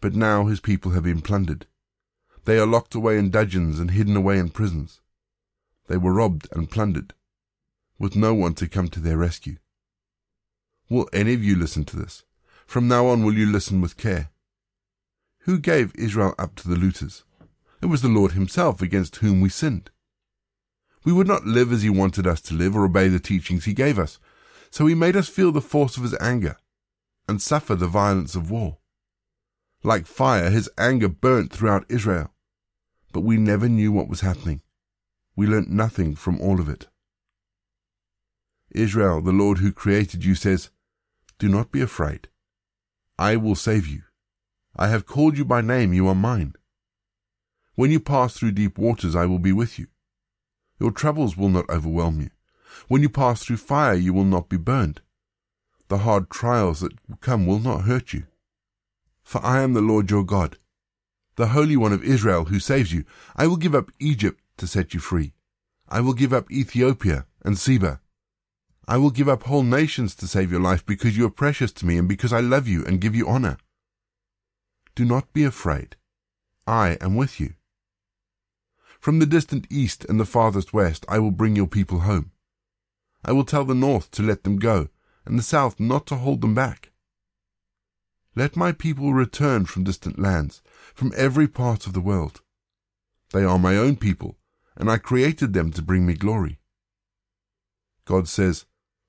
But 0.00 0.14
now 0.14 0.47
his 0.47 0.61
people 0.61 0.93
have 0.93 1.02
been 1.02 1.23
plundered. 1.23 1.67
They 2.45 2.59
are 2.59 2.67
locked 2.67 2.95
away 2.95 3.19
in 3.19 3.31
dungeons 3.31 3.78
and 3.78 3.90
hidden 3.90 4.17
away 4.17 4.38
in 4.38 4.50
prisons. 4.50 5.00
They 5.88 5.97
were 5.97 6.12
robbed 6.12 6.49
and 6.52 6.71
plundered, 6.71 7.14
with 7.99 8.14
no 8.14 8.35
one 8.35 8.55
to 8.55 8.69
come 8.69 8.88
to 8.88 9.00
their 9.00 9.17
rescue. 9.17 9.57
Will 10.88 11.09
any 11.12 11.35
of 11.35 11.43
you 11.43 11.57
listen 11.57 11.85
to 11.87 11.97
this? 11.97 12.25
From 12.67 12.88
now 12.88 13.07
on 13.07 13.25
will 13.25 13.35
you 13.35 13.47
listen 13.47 13.81
with 13.81 13.97
care? 13.97 14.31
Who 15.40 15.59
gave 15.59 15.95
Israel 15.95 16.35
up 16.38 16.55
to 16.57 16.69
the 16.69 16.76
looters? 16.76 17.25
It 17.83 17.87
was 17.87 18.02
the 18.02 18.09
Lord 18.09 18.33
himself 18.33 18.83
against 18.83 19.17
whom 19.17 19.40
we 19.40 19.49
sinned. 19.49 19.90
We 21.05 21.12
would 21.12 21.26
not 21.26 21.47
live 21.47 21.73
as 21.73 21.83
he 21.83 21.90
wanted 21.90 22.26
us 22.26 22.40
to 22.43 22.55
live 22.55 22.76
or 22.76 22.85
obey 22.85 23.09
the 23.09 23.19
teachings 23.19 23.64
he 23.64 23.73
gave 23.73 23.99
us, 23.99 24.19
so 24.71 24.87
he 24.87 24.95
made 24.95 25.17
us 25.17 25.28
feel 25.28 25.52
the 25.52 25.61
force 25.61 25.97
of 25.97 26.02
his 26.02 26.17
anger 26.21 26.57
and 27.28 27.40
suffer 27.40 27.75
the 27.75 27.87
violence 27.87 28.35
of 28.35 28.50
war. 28.50 28.78
Like 29.82 30.06
fire, 30.06 30.50
his 30.50 30.68
anger 30.76 31.08
burnt 31.08 31.52
throughout 31.52 31.87
Israel, 31.88 32.32
but 33.12 33.20
we 33.20 33.37
never 33.37 33.68
knew 33.68 33.92
what 33.92 34.08
was 34.08 34.20
happening. 34.20 34.62
We 35.37 35.47
learnt 35.47 35.70
nothing 35.70 36.16
from 36.16 36.40
all 36.40 36.61
of 36.61 36.68
it. 36.68 36.88
Israel, 38.70 39.20
the 39.20 39.32
Lord 39.32 39.58
who 39.58 39.73
created 39.73 40.25
you, 40.25 40.35
says, 40.35 40.70
Do 41.38 41.49
not 41.49 41.70
be 41.70 41.80
afraid. 41.80 42.28
I 43.18 43.37
will 43.37 43.54
save 43.54 43.87
you. 43.87 44.02
I 44.76 44.88
have 44.88 45.06
called 45.06 45.38
you 45.38 45.44
by 45.44 45.61
name, 45.61 45.92
you 45.92 46.08
are 46.08 46.14
mine. 46.14 46.54
When 47.75 47.90
you 47.90 48.00
pass 48.00 48.37
through 48.37 48.52
deep 48.52 48.78
waters, 48.78 49.14
I 49.14 49.26
will 49.26 49.38
be 49.38 49.52
with 49.52 49.78
you. 49.78 49.87
Your 50.80 50.90
troubles 50.90 51.37
will 51.37 51.49
not 51.49 51.70
overwhelm 51.70 52.20
you. 52.20 52.30
When 52.88 53.02
you 53.02 53.08
pass 53.08 53.42
through 53.42 53.56
fire, 53.58 53.94
you 53.94 54.12
will 54.12 54.25
not 54.25 54.49
be 54.49 54.56
burned. 54.56 55.00
The 55.88 55.99
hard 55.99 56.30
trials 56.30 56.80
that 56.80 56.92
come 57.20 57.47
will 57.47 57.61
not 57.61 57.82
hurt 57.82 58.12
you. 58.12 58.26
For 59.28 59.44
I 59.44 59.61
am 59.61 59.75
the 59.75 59.82
Lord 59.82 60.11
your 60.11 60.25
God, 60.25 60.56
the 61.37 61.49
Holy 61.49 61.76
One 61.76 61.92
of 61.92 62.02
Israel 62.02 62.47
who 62.47 62.58
saves 62.58 62.94
you. 62.94 63.04
I 63.37 63.47
will 63.47 63.58
give 63.58 63.75
up 63.75 63.90
Egypt 63.99 64.40
to 64.56 64.66
set 64.66 64.94
you 64.94 65.00
free. 65.00 65.35
I 65.87 66.00
will 66.00 66.14
give 66.14 66.32
up 66.32 66.50
Ethiopia 66.50 67.26
and 67.44 67.58
Seba. 67.58 68.00
I 68.87 68.97
will 68.97 69.11
give 69.11 69.28
up 69.28 69.42
whole 69.42 69.64
nations 69.64 70.14
to 70.14 70.26
save 70.26 70.50
your 70.50 70.62
life 70.62 70.87
because 70.87 71.18
you 71.18 71.26
are 71.26 71.42
precious 71.44 71.70
to 71.73 71.85
me 71.85 71.99
and 71.99 72.08
because 72.08 72.32
I 72.32 72.40
love 72.40 72.66
you 72.66 72.87
and 72.87 73.02
give 73.02 73.14
you 73.14 73.28
honor. 73.28 73.58
Do 74.94 75.04
not 75.04 75.30
be 75.35 75.44
afraid. 75.44 75.97
I 76.66 76.97
am 77.02 77.14
with 77.14 77.38
you. 77.38 77.52
From 78.99 79.18
the 79.18 79.26
distant 79.26 79.66
east 79.68 80.06
and 80.06 80.18
the 80.18 80.25
farthest 80.25 80.73
west 80.73 81.04
I 81.06 81.18
will 81.18 81.32
bring 81.32 81.54
your 81.54 81.66
people 81.66 82.00
home. 82.00 82.30
I 83.23 83.32
will 83.32 83.44
tell 83.44 83.66
the 83.66 83.75
north 83.75 84.11
to 84.12 84.23
let 84.23 84.44
them 84.44 84.58
go, 84.58 84.88
and 85.26 85.38
the 85.38 85.42
south 85.42 85.78
not 85.78 86.06
to 86.06 86.14
hold 86.16 86.40
them 86.40 86.54
back. 86.54 86.92
Let 88.35 88.56
my 88.56 88.73
people 88.73 89.12
return 89.12 89.66
from 89.66 89.85
distant 89.85 90.18
lands, 90.18 90.62
from 90.94 91.12
every 91.16 91.49
part 91.49 91.87
of 91.87 91.92
the 91.92 92.00
world. 92.00 92.40
They 93.32 93.44
are 93.44 93.58
my 93.58 93.76
own 93.76 93.97
people, 93.97 94.38
and 94.76 94.90
I 94.90 94.99
created 94.99 95.52
them 95.52 95.73
to 95.73 95.82
bring 95.82 96.06
me 96.06 96.14
glory. 96.14 96.61
God 98.04 98.28
says, 98.28 98.64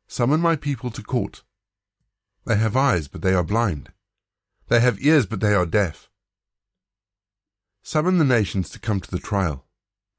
Summon 0.08 0.42
my 0.42 0.56
people 0.56 0.90
to 0.92 1.04
court. 1.04 1.44
They 2.46 2.58
have 2.58 2.76
eyes, 2.76 3.08
but 3.08 3.22
they 3.22 3.34
are 3.34 3.44
blind. 3.44 3.92
They 4.68 4.80
have 4.80 5.02
ears, 5.02 5.26
but 5.26 5.40
they 5.40 5.54
are 5.54 5.66
deaf. 5.66 6.10
Summon 7.84 8.18
the 8.18 8.26
nations 8.26 8.70
to 8.72 8.80
come 8.80 9.00
to 9.00 9.12
the 9.12 9.20
trial. 9.20 9.66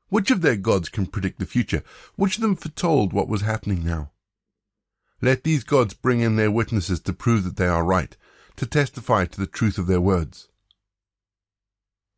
Which 0.09 0.31
of 0.31 0.41
their 0.41 0.57
gods 0.57 0.89
can 0.89 1.07
predict 1.07 1.39
the 1.39 1.47
future? 1.47 1.83
Which 2.17 2.37
of 2.37 2.43
them 2.43 2.57
foretold 2.57 3.13
what 3.13 3.29
was 3.29 3.43
happening 3.43 3.85
now? 3.85 4.11
Let 5.21 5.45
these 5.45 5.65
gods 5.65 5.95
bring 5.95 6.21
in 6.21 6.37
their 6.37 6.51
witnesses 6.51 7.01
to 7.01 7.13
prove 7.13 7.45
that 7.45 7.57
they 7.57 7.67
are 7.67 7.85
right, 7.85 8.17
to 8.61 8.67
testify 8.67 9.25
to 9.25 9.41
the 9.41 9.47
truth 9.47 9.79
of 9.79 9.87
their 9.87 10.03
words. 10.03 10.51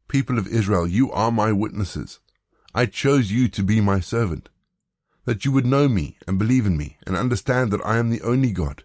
People 0.08 0.38
of 0.38 0.48
Israel, 0.48 0.88
you 0.88 1.08
are 1.12 1.30
my 1.30 1.52
witnesses. 1.52 2.18
I 2.74 2.86
chose 2.86 3.30
you 3.30 3.46
to 3.50 3.62
be 3.62 3.80
my 3.80 4.00
servant, 4.00 4.48
that 5.24 5.44
you 5.44 5.52
would 5.52 5.64
know 5.64 5.88
me 5.88 6.18
and 6.26 6.40
believe 6.40 6.66
in 6.66 6.76
me 6.76 6.96
and 7.06 7.16
understand 7.16 7.70
that 7.70 7.86
I 7.86 7.98
am 7.98 8.10
the 8.10 8.22
only 8.22 8.50
God. 8.50 8.82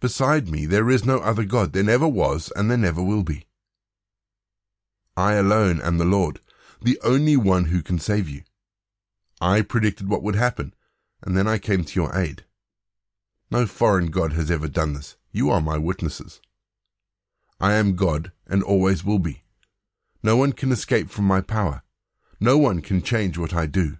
Beside 0.00 0.48
me 0.48 0.66
there 0.66 0.90
is 0.90 1.04
no 1.04 1.18
other 1.18 1.44
God, 1.44 1.72
there 1.72 1.84
never 1.84 2.08
was 2.08 2.52
and 2.56 2.68
there 2.68 2.76
never 2.76 3.00
will 3.00 3.22
be. 3.22 3.46
I 5.16 5.34
alone 5.34 5.80
am 5.82 5.98
the 5.98 6.04
Lord, 6.04 6.40
the 6.82 6.98
only 7.04 7.36
one 7.36 7.66
who 7.66 7.80
can 7.80 8.00
save 8.00 8.28
you. 8.28 8.42
I 9.40 9.62
predicted 9.62 10.08
what 10.08 10.24
would 10.24 10.34
happen, 10.34 10.74
and 11.22 11.36
then 11.36 11.46
I 11.46 11.58
came 11.58 11.84
to 11.84 12.00
your 12.00 12.18
aid. 12.18 12.44
No 13.52 13.66
foreign 13.66 14.06
God 14.06 14.32
has 14.32 14.50
ever 14.50 14.66
done 14.66 14.94
this. 14.94 15.14
You 15.30 15.48
are 15.50 15.60
my 15.60 15.78
witnesses. 15.78 16.40
I 17.60 17.74
am 17.74 17.96
God 17.96 18.32
and 18.46 18.62
always 18.62 19.04
will 19.04 19.18
be. 19.18 19.42
No 20.22 20.36
one 20.36 20.52
can 20.52 20.72
escape 20.72 21.08
from 21.08 21.24
my 21.24 21.40
power. 21.40 21.82
No 22.40 22.58
one 22.58 22.80
can 22.80 23.00
change 23.00 23.38
what 23.38 23.54
I 23.54 23.66
do. 23.66 23.98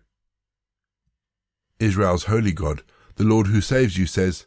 Israel's 1.79 2.25
holy 2.25 2.53
God, 2.53 2.83
the 3.17 3.25
Lord 3.25 3.47
who 3.47 3.61
saves 3.61 3.97
you, 3.97 4.07
says, 4.07 4.47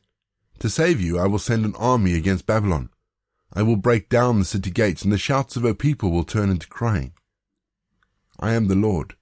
To 0.60 0.70
save 0.70 1.00
you 1.00 1.18
I 1.18 1.28
will 1.28 1.39
send 1.39 1.66
an 1.66 1.75
army 1.75 2.16
against 2.16 2.46
Babylon. 2.46 2.89
I 3.54 3.63
will 3.63 3.78
break 3.78 4.10
down 4.10 4.39
the 4.39 4.46
city 4.46 4.70
gates, 4.70 5.04
and 5.04 5.12
the 5.12 5.18
shouts 5.18 5.56
of 5.56 5.63
her 5.63 5.74
people 5.74 6.12
will 6.12 6.24
turn 6.24 6.50
into 6.50 6.68
crying. 6.68 7.13
I 8.39 8.54
am 8.54 8.68
the 8.68 8.75
Lord, 8.75 9.16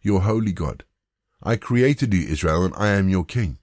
your 0.00 0.20
holy 0.20 0.52
God. 0.52 0.84
I 1.42 1.56
created 1.56 2.14
you, 2.14 2.26
Israel, 2.26 2.64
and 2.64 2.74
I 2.76 2.88
am 2.88 3.08
your 3.08 3.24
king. 3.24 3.58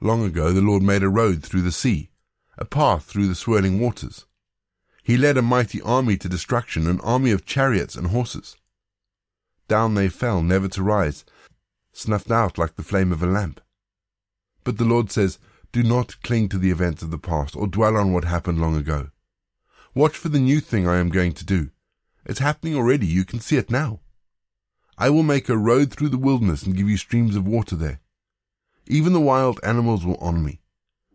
Long 0.00 0.22
ago 0.22 0.52
the 0.52 0.60
Lord 0.60 0.82
made 0.82 1.02
a 1.02 1.08
road 1.08 1.42
through 1.42 1.62
the 1.62 1.72
sea, 1.72 2.10
a 2.58 2.64
path 2.64 3.04
through 3.04 3.28
the 3.28 3.34
swirling 3.34 3.80
waters. 3.80 4.25
He 5.06 5.16
led 5.16 5.36
a 5.36 5.42
mighty 5.42 5.80
army 5.82 6.16
to 6.16 6.28
destruction, 6.28 6.88
an 6.88 7.00
army 7.00 7.30
of 7.30 7.46
chariots 7.46 7.94
and 7.94 8.08
horses. 8.08 8.56
Down 9.68 9.94
they 9.94 10.08
fell, 10.08 10.42
never 10.42 10.66
to 10.66 10.82
rise, 10.82 11.24
snuffed 11.92 12.32
out 12.32 12.58
like 12.58 12.74
the 12.74 12.82
flame 12.82 13.12
of 13.12 13.22
a 13.22 13.26
lamp. 13.26 13.60
But 14.64 14.78
the 14.78 14.84
Lord 14.84 15.12
says, 15.12 15.38
Do 15.70 15.84
not 15.84 16.20
cling 16.24 16.48
to 16.48 16.58
the 16.58 16.72
events 16.72 17.04
of 17.04 17.12
the 17.12 17.20
past 17.20 17.54
or 17.54 17.68
dwell 17.68 17.96
on 17.96 18.12
what 18.12 18.24
happened 18.24 18.60
long 18.60 18.74
ago. 18.74 19.10
Watch 19.94 20.16
for 20.16 20.28
the 20.28 20.40
new 20.40 20.58
thing 20.58 20.88
I 20.88 20.96
am 20.96 21.10
going 21.10 21.34
to 21.34 21.44
do. 21.44 21.70
It's 22.24 22.40
happening 22.40 22.74
already. 22.74 23.06
You 23.06 23.24
can 23.24 23.38
see 23.38 23.58
it 23.58 23.70
now. 23.70 24.00
I 24.98 25.10
will 25.10 25.22
make 25.22 25.48
a 25.48 25.56
road 25.56 25.92
through 25.92 26.08
the 26.08 26.18
wilderness 26.18 26.64
and 26.64 26.76
give 26.76 26.90
you 26.90 26.96
streams 26.96 27.36
of 27.36 27.46
water 27.46 27.76
there. 27.76 28.00
Even 28.88 29.12
the 29.12 29.20
wild 29.20 29.60
animals 29.62 30.04
will 30.04 30.16
honor 30.16 30.40
me. 30.40 30.62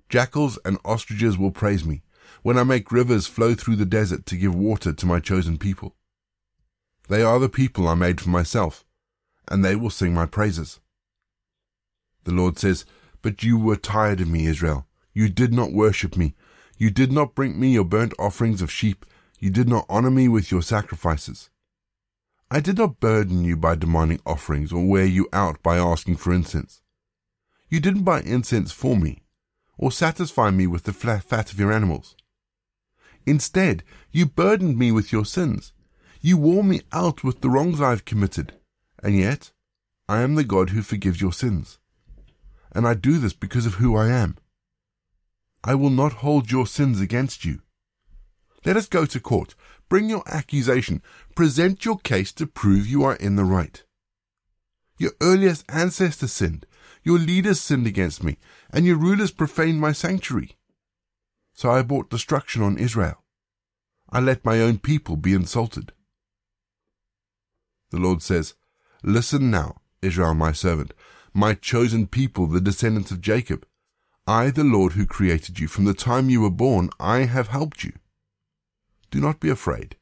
Jackals 0.07 0.57
and 0.63 0.77
ostriches 0.86 1.38
will 1.38 1.51
praise 1.51 1.83
me 1.83 2.03
when 2.41 2.57
I 2.57 2.63
make 2.63 2.91
rivers 2.91 3.27
flow 3.27 3.55
through 3.55 3.75
the 3.75 3.86
desert 3.86 4.25
to 4.27 4.38
give 4.38 4.55
water 4.55 4.93
to 4.93 5.05
my 5.05 5.19
chosen 5.19 5.57
people. 5.57 5.95
They 7.10 7.21
are 7.21 7.39
the 7.39 7.50
people 7.50 7.88
I 7.88 7.95
made 7.95 8.21
for 8.21 8.29
myself, 8.29 8.86
and 9.48 9.63
they 9.63 9.75
will 9.75 9.89
sing 9.89 10.13
my 10.13 10.25
praises. 10.25 10.79
The 12.24 12.31
Lord 12.31 12.57
says, 12.57 12.86
But 13.21 13.43
you 13.43 13.57
were 13.57 13.75
tired 13.75 14.21
of 14.21 14.27
me, 14.27 14.45
Israel. 14.45 14.88
You 15.13 15.29
did 15.29 15.53
not 15.53 15.74
worship 15.74 16.15
me. 16.15 16.36
You 16.77 16.89
did 16.89 17.12
not 17.12 17.36
bring 17.36 17.60
me 17.60 17.74
your 17.74 17.83
burnt 17.83 18.13
offerings 18.17 18.62
of 18.62 18.71
sheep 18.71 19.05
you 19.41 19.50
did 19.50 19.67
not 19.67 19.88
honor 19.89 20.12
me 20.12 20.27
with 20.27 20.51
your 20.51 20.62
sacrifices. 20.62 21.50
I 22.51 22.60
did 22.60 22.77
not 22.77 23.00
burden 23.00 23.43
you 23.43 23.57
by 23.57 23.74
demanding 23.74 24.21
offerings 24.24 24.71
or 24.71 24.88
wear 24.88 25.05
you 25.05 25.27
out 25.33 25.63
by 25.63 25.77
asking 25.77 26.17
for 26.17 26.31
incense. 26.31 26.83
You 27.67 27.79
didn't 27.79 28.03
buy 28.03 28.21
incense 28.21 28.71
for 28.71 28.95
me 28.95 29.24
or 29.79 29.91
satisfy 29.91 30.51
me 30.51 30.67
with 30.67 30.83
the 30.83 30.93
fat 30.93 31.51
of 31.51 31.60
your 31.60 31.71
animals. 31.71 32.15
Instead, 33.25 33.83
you 34.11 34.25
burdened 34.25 34.77
me 34.77 34.91
with 34.91 35.11
your 35.11 35.25
sins. 35.25 35.73
You 36.21 36.37
wore 36.37 36.63
me 36.63 36.81
out 36.91 37.23
with 37.23 37.41
the 37.41 37.49
wrongs 37.49 37.81
I 37.81 37.91
have 37.91 38.05
committed. 38.05 38.53
And 39.03 39.17
yet, 39.17 39.51
I 40.07 40.21
am 40.21 40.35
the 40.35 40.43
God 40.43 40.71
who 40.71 40.81
forgives 40.81 41.21
your 41.21 41.33
sins. 41.33 41.79
And 42.73 42.87
I 42.87 42.93
do 42.93 43.17
this 43.17 43.33
because 43.33 43.65
of 43.65 43.75
who 43.75 43.95
I 43.95 44.09
am. 44.09 44.37
I 45.63 45.75
will 45.75 45.89
not 45.89 46.13
hold 46.13 46.51
your 46.51 46.65
sins 46.65 46.99
against 46.99 47.45
you. 47.45 47.61
Let 48.65 48.77
us 48.77 48.87
go 48.87 49.05
to 49.05 49.19
court. 49.19 49.55
Bring 49.89 50.09
your 50.09 50.23
accusation. 50.27 51.01
Present 51.35 51.85
your 51.85 51.97
case 51.97 52.31
to 52.33 52.47
prove 52.47 52.87
you 52.87 53.03
are 53.03 53.15
in 53.15 53.35
the 53.35 53.43
right. 53.43 53.83
Your 54.97 55.11
earliest 55.21 55.65
ancestors 55.69 56.31
sinned. 56.31 56.65
Your 57.03 57.17
leaders 57.17 57.59
sinned 57.59 57.87
against 57.87 58.23
me, 58.23 58.37
and 58.71 58.85
your 58.85 58.97
rulers 58.97 59.31
profaned 59.31 59.81
my 59.81 59.91
sanctuary. 59.91 60.55
So 61.61 61.69
I 61.69 61.83
brought 61.83 62.09
destruction 62.09 62.63
on 62.63 62.79
Israel. 62.79 63.23
I 64.09 64.19
let 64.19 64.43
my 64.43 64.59
own 64.59 64.79
people 64.79 65.15
be 65.15 65.35
insulted. 65.35 65.93
The 67.91 67.99
Lord 67.99 68.23
says, 68.23 68.55
Listen 69.03 69.51
now, 69.51 69.81
Israel 70.01 70.33
my 70.33 70.53
servant, 70.53 70.91
my 71.35 71.53
chosen 71.53 72.07
people, 72.07 72.47
the 72.47 72.61
descendants 72.61 73.11
of 73.11 73.21
Jacob. 73.21 73.67
I, 74.25 74.49
the 74.49 74.63
Lord 74.63 74.93
who 74.93 75.05
created 75.05 75.59
you, 75.59 75.67
from 75.67 75.85
the 75.85 75.93
time 75.93 76.31
you 76.31 76.41
were 76.41 76.49
born, 76.49 76.89
I 76.99 77.25
have 77.25 77.49
helped 77.49 77.83
you. 77.83 77.93
Do 79.11 79.21
not 79.21 79.39
be 79.39 79.49
afraid. 79.49 79.97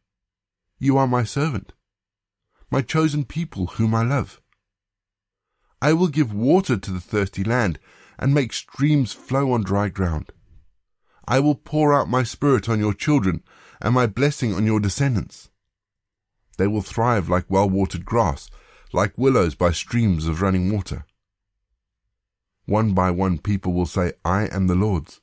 You 0.78 0.98
are 0.98 1.08
my 1.08 1.26
servant, 1.26 1.74
my 2.72 2.82
chosen 2.82 3.26
people 3.26 3.66
whom 3.66 3.94
I 3.94 4.04
love. 4.04 4.42
I 5.82 5.92
will 5.92 6.08
give 6.08 6.34
water 6.34 6.78
to 6.78 6.92
the 6.92 7.02
thirsty 7.02 7.44
land 7.44 7.80
and 8.18 8.34
make 8.34 8.54
streams 8.54 9.12
flow 9.12 9.52
on 9.52 9.64
dry 9.64 9.90
ground. 9.90 10.32
I 11.30 11.40
will 11.40 11.54
pour 11.54 11.94
out 11.94 12.10
my 12.10 12.24
spirit 12.24 12.68
on 12.68 12.80
your 12.80 12.96
children 12.96 13.44
and 13.80 13.94
my 13.94 14.08
blessing 14.08 14.56
on 14.56 14.66
your 14.66 14.80
descendants. 14.80 15.52
They 16.58 16.66
will 16.66 16.82
thrive 16.82 17.30
like 17.30 17.46
well-watered 17.52 18.04
grass, 18.04 18.50
like 18.92 19.16
willows 19.16 19.54
by 19.54 19.72
streams 19.72 20.26
of 20.26 20.42
running 20.42 20.74
water. 20.74 21.06
One 22.66 22.94
by 22.96 23.12
one 23.12 23.38
people 23.38 23.74
will 23.74 23.86
say, 23.86 24.14
I 24.26 24.48
am 24.48 24.66
the 24.66 24.74
Lord's. 24.74 25.22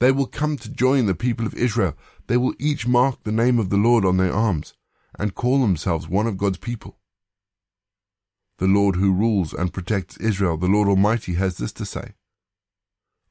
They 0.00 0.10
will 0.10 0.26
come 0.26 0.56
to 0.56 0.68
join 0.68 1.06
the 1.06 1.14
people 1.14 1.46
of 1.46 1.54
Israel. 1.54 1.96
They 2.26 2.36
will 2.36 2.54
each 2.58 2.88
mark 2.88 3.22
the 3.22 3.30
name 3.30 3.60
of 3.60 3.70
the 3.70 3.76
Lord 3.76 4.04
on 4.04 4.16
their 4.16 4.32
arms 4.32 4.74
and 5.20 5.36
call 5.36 5.60
themselves 5.60 6.08
one 6.08 6.26
of 6.26 6.36
God's 6.36 6.58
people. 6.58 6.98
The 8.58 8.66
Lord 8.66 8.96
who 8.96 9.12
rules 9.12 9.52
and 9.54 9.72
protects 9.72 10.16
Israel, 10.16 10.56
the 10.56 10.66
Lord 10.66 10.88
Almighty, 10.88 11.34
has 11.34 11.58
this 11.58 11.72
to 11.74 11.86
say 11.86 12.14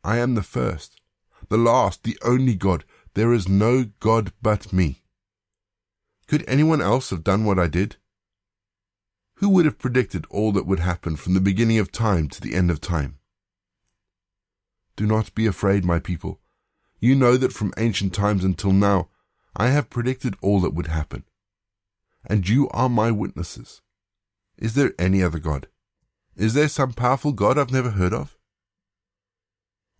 I 0.06 0.20
am 0.20 0.36
the 0.36 0.42
first, 0.42 1.02
the 1.50 1.58
last, 1.58 2.04
the 2.04 2.18
only 2.24 2.56
God. 2.56 2.84
There 3.13 3.34
is 3.34 3.48
no 3.48 3.86
God 4.00 4.32
but 4.42 4.72
me. 4.72 5.01
Could 6.27 6.44
anyone 6.48 6.82
else 6.82 7.10
have 7.10 7.24
done 7.24 7.46
what 7.46 7.58
I 7.58 7.68
did? 7.68 7.96
Who 9.36 9.50
would 9.50 9.66
have 9.66 9.80
predicted 9.80 10.25
all 10.30 10.51
that 10.51 10.66
would 10.66 10.80
happen 10.80 11.16
from 11.16 11.34
the 11.34 11.39
beginning 11.39 11.80
of 11.80 11.92
time 11.92 12.27
to 12.30 12.42
the 12.42 12.56
end 12.56 12.70
of 12.70 12.82
time? 12.82 13.20
Do 14.96 15.06
not 15.06 15.34
be 15.36 15.46
afraid, 15.46 15.86
my 15.86 16.00
people. 16.00 16.39
You 17.00 17.16
know 17.16 17.38
that 17.38 17.54
from 17.54 17.74
ancient 17.77 18.13
times 18.13 18.44
until 18.44 18.72
now, 18.72 19.10
I 19.56 19.70
have 19.70 19.89
predicted 19.89 20.36
all 20.42 20.60
that 20.62 20.74
would 20.74 20.88
happen. 20.88 21.24
And 22.25 22.48
you 22.48 22.68
are 22.70 22.89
my 22.89 23.12
witnesses. 23.12 23.82
Is 24.58 24.74
there 24.74 24.94
any 25.00 25.22
other 25.24 25.39
God? 25.39 25.68
Is 26.36 26.54
there 26.54 26.68
some 26.68 26.94
powerful 26.94 27.32
God 27.32 27.58
I've 27.58 27.72
never 27.72 27.92
heard 27.92 28.13
of? 28.13 28.37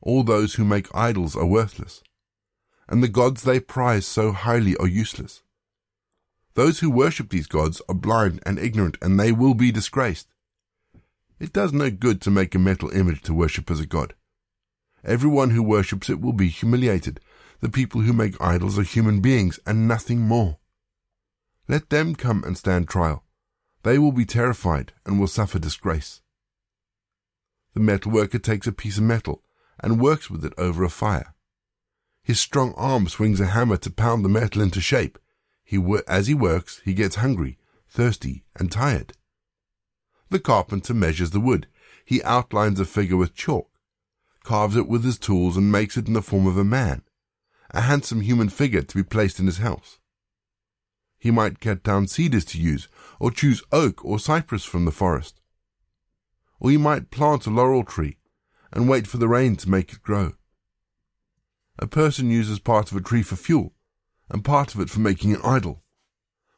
All 0.02 0.24
those 0.24 0.56
who 0.56 0.66
make 0.66 0.94
idols 0.94 1.36
are 1.36 1.46
worthless, 1.46 2.04
and 2.88 3.02
the 3.02 3.08
gods 3.08 3.44
they 3.44 3.60
prize 3.60 4.06
so 4.06 4.32
highly 4.32 4.76
are 4.78 4.88
useless. 4.88 5.44
Those 6.54 6.80
who 6.80 6.90
worship 6.90 7.30
these 7.30 7.48
gods 7.48 7.82
are 7.90 7.96
blind 7.96 8.42
and 8.46 8.58
ignorant, 8.58 8.98
and 9.02 9.20
they 9.20 9.32
will 9.32 9.54
be 9.54 9.72
disgraced. 9.72 10.28
It 11.40 11.54
does 11.54 11.72
no 11.72 11.92
good 11.92 12.22
to 12.22 12.32
make 12.32 12.56
a 12.56 12.60
metal 12.60 12.90
image 12.90 13.22
to 13.24 13.34
worship 13.34 13.70
as 13.70 13.80
a 13.80 13.86
god. 13.86 14.16
Everyone 15.04 15.52
who 15.52 15.62
worships 15.62 16.10
it 16.10 16.20
will 16.20 16.34
be 16.34 16.48
humiliated. 16.48 17.20
The 17.60 17.70
people 17.70 18.02
who 18.02 18.14
make 18.14 18.42
idols 18.42 18.78
are 18.78 18.84
human 18.84 19.22
beings 19.22 19.60
and 19.66 19.88
nothing 19.88 20.22
more. 20.22 20.58
Let 21.68 21.90
them 21.90 22.16
come 22.16 22.44
and 22.44 22.58
stand 22.58 22.88
trial. 22.88 23.24
They 23.84 24.00
will 24.00 24.12
be 24.12 24.26
terrified 24.26 24.94
and 25.06 25.20
will 25.20 25.28
suffer 25.28 25.60
disgrace. 25.60 26.22
The 27.74 27.80
metal 27.80 28.12
worker 28.12 28.40
takes 28.40 28.68
a 28.68 28.72
piece 28.72 28.98
of 28.98 29.04
metal 29.04 29.44
and 29.80 30.02
works 30.02 30.30
with 30.30 30.44
it 30.44 30.54
over 30.58 30.84
a 30.84 30.90
fire. 30.90 31.34
His 32.24 32.40
strong 32.40 32.74
arm 32.76 33.08
swings 33.08 33.40
a 33.40 33.48
hammer 33.48 33.78
to 33.78 33.90
pound 33.90 34.26
the 34.26 34.30
metal 34.30 34.62
into 34.62 34.82
shape. 34.82 35.18
He 35.64 35.82
as 36.08 36.28
he 36.28 36.34
works, 36.34 36.82
he 36.84 36.94
gets 36.94 37.16
hungry, 37.16 37.58
thirsty, 37.88 38.44
and 38.56 38.72
tired. 38.72 39.14
The 40.30 40.40
carpenter 40.40 40.94
measures 40.94 41.32
the 41.32 41.40
wood. 41.40 41.68
He 42.04 42.22
outlines 42.24 42.80
a 42.80 42.86
figure 42.86 43.18
with 43.18 43.34
chalk, 43.34 43.70
carves 44.44 44.76
it 44.76 44.88
with 44.88 45.04
his 45.04 45.18
tools, 45.18 45.58
and 45.58 45.72
makes 45.72 45.98
it 45.98 46.08
in 46.08 46.14
the 46.14 46.22
form 46.22 46.48
of 46.48 46.58
a 46.58 46.64
man, 46.64 47.04
a 47.72 47.82
handsome 47.82 48.22
human 48.22 48.50
figure 48.50 48.82
to 48.82 48.96
be 48.96 49.04
placed 49.04 49.40
in 49.40 49.46
his 49.46 49.58
house. 49.58 50.00
He 51.18 51.32
might 51.32 51.60
cut 51.60 51.84
down 51.84 52.08
cedars 52.08 52.46
to 52.46 52.62
use, 52.62 52.88
or 53.20 53.32
choose 53.32 53.64
oak 53.72 54.04
or 54.04 54.20
cypress 54.20 54.64
from 54.64 54.86
the 54.86 54.92
forest. 54.92 55.42
Or 56.60 56.72
he 56.72 56.78
might 56.78 57.12
plant 57.12 57.46
a 57.46 57.50
laurel 57.50 57.84
tree 57.84 58.18
and 58.72 58.90
wait 58.90 59.08
for 59.08 59.18
the 59.18 59.28
rain 59.28 59.56
to 59.58 59.70
make 59.70 59.94
it 59.94 60.04
grow. 60.04 60.34
A 61.80 61.88
person 61.88 62.32
uses 62.32 62.60
part 62.60 62.92
of 62.92 62.98
a 62.98 63.02
tree 63.02 63.24
for 63.24 63.36
fuel 63.36 63.74
and 64.30 64.44
part 64.44 64.74
of 64.76 64.82
it 64.82 64.90
for 64.90 65.00
making 65.00 65.34
an 65.34 65.42
idol. 65.44 65.84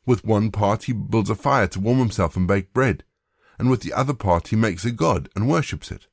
With 0.06 0.26
one 0.26 0.52
part 0.52 0.84
he 0.84 0.94
builds 0.94 1.30
a 1.30 1.36
fire 1.36 1.68
to 1.68 1.80
warm 1.80 2.00
himself 2.00 2.36
and 2.36 2.48
bake 2.48 2.74
bread, 2.74 3.04
and 3.60 3.70
with 3.70 3.82
the 3.82 3.94
other 3.94 4.14
part 4.14 4.48
he 4.48 4.56
makes 4.56 4.86
a 4.86 4.92
god 4.92 5.30
and 5.36 5.48
worships 5.48 5.92
it. 5.92 6.08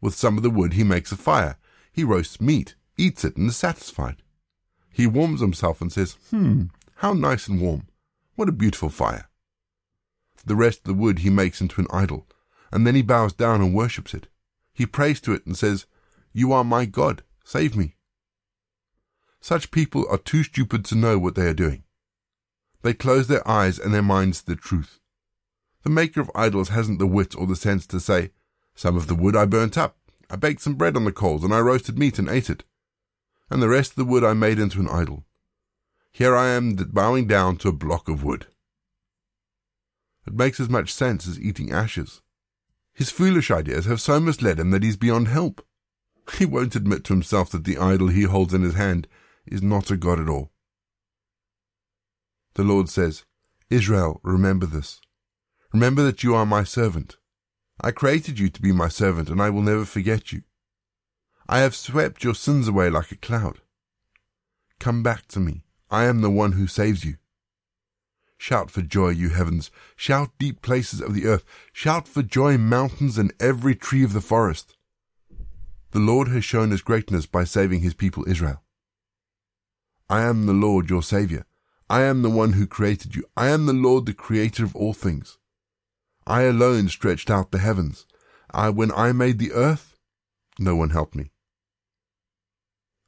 With 0.00 0.14
some 0.14 0.36
of 0.36 0.42
the 0.42 0.50
wood 0.50 0.74
he 0.74 0.84
makes 0.84 1.10
a 1.10 1.16
fire, 1.16 1.56
he 1.92 2.04
roasts 2.04 2.40
meat, 2.40 2.74
eats 2.96 3.24
it, 3.24 3.36
and 3.36 3.48
is 3.48 3.56
satisfied. 3.56 4.22
He 4.92 5.06
warms 5.06 5.40
himself 5.40 5.80
and 5.80 5.92
says, 5.92 6.16
Hmm, 6.30 6.64
how 6.96 7.12
nice 7.12 7.48
and 7.48 7.60
warm. 7.60 7.88
What 8.36 8.48
a 8.48 8.52
beautiful 8.52 8.90
fire. 8.90 9.28
The 10.44 10.56
rest 10.56 10.80
of 10.80 10.84
the 10.84 10.94
wood 10.94 11.20
he 11.20 11.30
makes 11.30 11.60
into 11.60 11.80
an 11.80 11.86
idol, 11.90 12.26
and 12.70 12.86
then 12.86 12.94
he 12.94 13.02
bows 13.02 13.32
down 13.32 13.60
and 13.60 13.74
worships 13.74 14.14
it. 14.14 14.28
He 14.76 14.84
prays 14.84 15.22
to 15.22 15.32
it 15.32 15.46
and 15.46 15.56
says, 15.56 15.86
You 16.34 16.52
are 16.52 16.62
my 16.62 16.84
God, 16.84 17.22
save 17.42 17.74
me. 17.74 17.96
Such 19.40 19.70
people 19.70 20.04
are 20.10 20.18
too 20.18 20.42
stupid 20.42 20.84
to 20.84 20.94
know 20.94 21.18
what 21.18 21.34
they 21.34 21.46
are 21.46 21.54
doing. 21.54 21.84
They 22.82 22.92
close 22.92 23.26
their 23.26 23.46
eyes 23.48 23.78
and 23.78 23.94
their 23.94 24.02
minds 24.02 24.40
to 24.42 24.46
the 24.46 24.56
truth. 24.56 25.00
The 25.82 25.88
maker 25.88 26.20
of 26.20 26.30
idols 26.34 26.68
hasn't 26.68 26.98
the 26.98 27.06
wit 27.06 27.34
or 27.34 27.46
the 27.46 27.56
sense 27.56 27.86
to 27.86 27.98
say, 27.98 28.32
Some 28.74 28.96
of 28.98 29.06
the 29.06 29.14
wood 29.14 29.34
I 29.34 29.46
burnt 29.46 29.78
up. 29.78 29.96
I 30.28 30.36
baked 30.36 30.60
some 30.60 30.74
bread 30.74 30.94
on 30.94 31.04
the 31.04 31.12
coals, 31.12 31.42
and 31.42 31.54
I 31.54 31.60
roasted 31.60 31.98
meat 31.98 32.18
and 32.18 32.28
ate 32.28 32.50
it. 32.50 32.62
And 33.48 33.62
the 33.62 33.68
rest 33.70 33.92
of 33.92 33.96
the 33.96 34.04
wood 34.04 34.24
I 34.24 34.34
made 34.34 34.58
into 34.58 34.80
an 34.80 34.88
idol. 34.90 35.24
Here 36.12 36.36
I 36.36 36.48
am 36.48 36.74
bowing 36.74 37.26
down 37.26 37.56
to 37.58 37.68
a 37.68 37.72
block 37.72 38.08
of 38.08 38.22
wood. 38.22 38.46
It 40.26 40.34
makes 40.34 40.60
as 40.60 40.68
much 40.68 40.92
sense 40.92 41.26
as 41.26 41.40
eating 41.40 41.72
ashes. 41.72 42.20
His 42.96 43.10
foolish 43.10 43.50
ideas 43.50 43.84
have 43.84 44.00
so 44.00 44.18
misled 44.18 44.58
him 44.58 44.70
that 44.70 44.82
he's 44.82 44.96
beyond 44.96 45.28
help. 45.28 45.62
He 46.38 46.46
won't 46.46 46.74
admit 46.74 47.04
to 47.04 47.12
himself 47.12 47.50
that 47.50 47.64
the 47.64 47.76
idol 47.76 48.08
he 48.08 48.22
holds 48.22 48.54
in 48.54 48.62
his 48.62 48.74
hand 48.74 49.06
is 49.46 49.62
not 49.62 49.90
a 49.90 49.98
god 49.98 50.18
at 50.18 50.30
all. 50.30 50.50
The 52.54 52.64
Lord 52.64 52.88
says, 52.88 53.26
Israel, 53.68 54.18
remember 54.22 54.64
this. 54.64 54.98
Remember 55.74 56.02
that 56.04 56.22
you 56.22 56.34
are 56.34 56.46
my 56.46 56.64
servant. 56.64 57.18
I 57.82 57.90
created 57.90 58.38
you 58.38 58.48
to 58.48 58.62
be 58.62 58.72
my 58.72 58.88
servant, 58.88 59.28
and 59.28 59.42
I 59.42 59.50
will 59.50 59.60
never 59.60 59.84
forget 59.84 60.32
you. 60.32 60.44
I 61.46 61.58
have 61.58 61.76
swept 61.76 62.24
your 62.24 62.34
sins 62.34 62.66
away 62.66 62.88
like 62.88 63.12
a 63.12 63.16
cloud. 63.16 63.60
Come 64.80 65.02
back 65.02 65.28
to 65.28 65.38
me. 65.38 65.64
I 65.90 66.04
am 66.04 66.22
the 66.22 66.30
one 66.30 66.52
who 66.52 66.66
saves 66.66 67.04
you. 67.04 67.16
Shout 68.38 68.70
for 68.70 68.82
joy, 68.82 69.10
you 69.10 69.30
heavens. 69.30 69.70
Shout, 69.96 70.30
deep 70.38 70.62
places 70.62 71.00
of 71.00 71.14
the 71.14 71.26
earth. 71.26 71.44
Shout 71.72 72.06
for 72.06 72.22
joy, 72.22 72.58
mountains 72.58 73.18
and 73.18 73.32
every 73.40 73.74
tree 73.74 74.04
of 74.04 74.12
the 74.12 74.20
forest. 74.20 74.76
The 75.92 75.98
Lord 75.98 76.28
has 76.28 76.44
shown 76.44 76.70
his 76.70 76.82
greatness 76.82 77.26
by 77.26 77.44
saving 77.44 77.80
his 77.80 77.94
people 77.94 78.28
Israel. 78.28 78.62
I 80.08 80.22
am 80.22 80.46
the 80.46 80.52
Lord 80.52 80.90
your 80.90 81.02
Saviour. 81.02 81.46
I 81.88 82.02
am 82.02 82.22
the 82.22 82.30
one 82.30 82.52
who 82.52 82.66
created 82.66 83.16
you. 83.16 83.24
I 83.36 83.48
am 83.48 83.66
the 83.66 83.72
Lord, 83.72 84.06
the 84.06 84.12
creator 84.12 84.64
of 84.64 84.76
all 84.76 84.92
things. 84.92 85.38
I 86.26 86.42
alone 86.42 86.88
stretched 86.88 87.30
out 87.30 87.50
the 87.52 87.58
heavens. 87.58 88.06
I, 88.50 88.70
when 88.70 88.92
I 88.92 89.12
made 89.12 89.38
the 89.38 89.52
earth, 89.52 89.96
no 90.58 90.74
one 90.76 90.90
helped 90.90 91.14
me. 91.14 91.30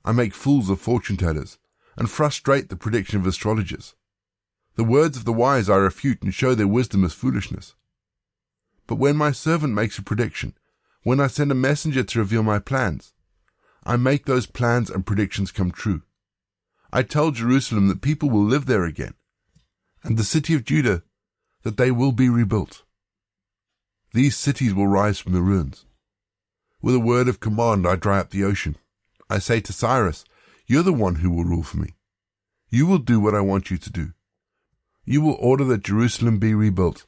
I 0.05 0.13
make 0.13 0.33
fools 0.33 0.71
of 0.71 0.81
fortune 0.81 1.17
tellers 1.17 1.59
and 1.97 2.09
frustrate 2.09 2.69
the 2.69 2.77
prediction 2.77 3.21
of 3.21 3.27
astrologers. 3.27 3.95
The 4.79 4.85
words 4.85 5.17
of 5.17 5.25
the 5.25 5.33
wise 5.33 5.69
I 5.69 5.75
refute 5.75 6.23
and 6.23 6.33
show 6.33 6.55
their 6.55 6.69
wisdom 6.69 7.05
as 7.05 7.13
foolishness. 7.13 7.75
But 8.87 8.95
when 8.95 9.17
my 9.17 9.33
servant 9.33 9.75
makes 9.75 9.99
a 9.99 10.05
prediction, 10.05 10.57
when 11.03 11.19
I 11.19 11.27
send 11.27 11.51
a 11.51 11.57
messenger 11.57 12.05
to 12.05 12.19
reveal 12.21 12.45
my 12.45 12.61
plans, 12.61 13.13
I 13.83 13.97
make 13.97 14.27
those 14.27 14.47
plans 14.47 14.89
and 14.89 15.05
predictions 15.05 15.51
come 15.51 15.73
true. 15.73 16.03
I 16.93 17.03
tell 17.03 17.33
Jerusalem 17.33 17.89
that 17.89 18.03
people 18.03 18.31
will 18.31 18.45
live 18.45 18.67
there 18.67 18.85
again, 18.85 19.15
and 20.05 20.17
the 20.17 20.23
city 20.23 20.55
of 20.55 20.65
Judah 20.65 21.03
that 21.65 21.77
they 21.77 21.91
will 21.91 22.13
be 22.13 22.29
rebuilt. 22.29 22.85
These 24.13 24.37
cities 24.37 24.75
will 24.75 24.87
rise 24.87 25.19
from 25.19 25.33
the 25.33 25.43
ruins. 25.43 25.87
With 26.81 26.95
a 26.95 27.01
word 27.01 27.27
of 27.27 27.41
command 27.41 27.85
I 27.85 27.97
dry 27.97 28.21
up 28.21 28.31
the 28.31 28.45
ocean. 28.45 28.77
I 29.29 29.41
say 29.41 29.59
to 29.59 29.73
Cyrus, 29.73 30.25
you're 30.69 30.85
the 30.85 30.93
one 30.93 31.17
who 31.17 31.33
will 31.33 31.43
rule 31.43 31.65
for 31.65 31.79
me. 31.79 31.97
You 32.71 32.87
will 32.87 32.99
do 32.99 33.19
what 33.19 33.35
I 33.35 33.41
want 33.41 33.73
you 33.73 33.77
to 33.77 33.91
do. 33.91 34.13
You 35.11 35.23
will 35.23 35.39
order 35.41 35.65
that 35.65 35.85
Jerusalem 35.85 36.39
be 36.39 36.53
rebuilt, 36.53 37.07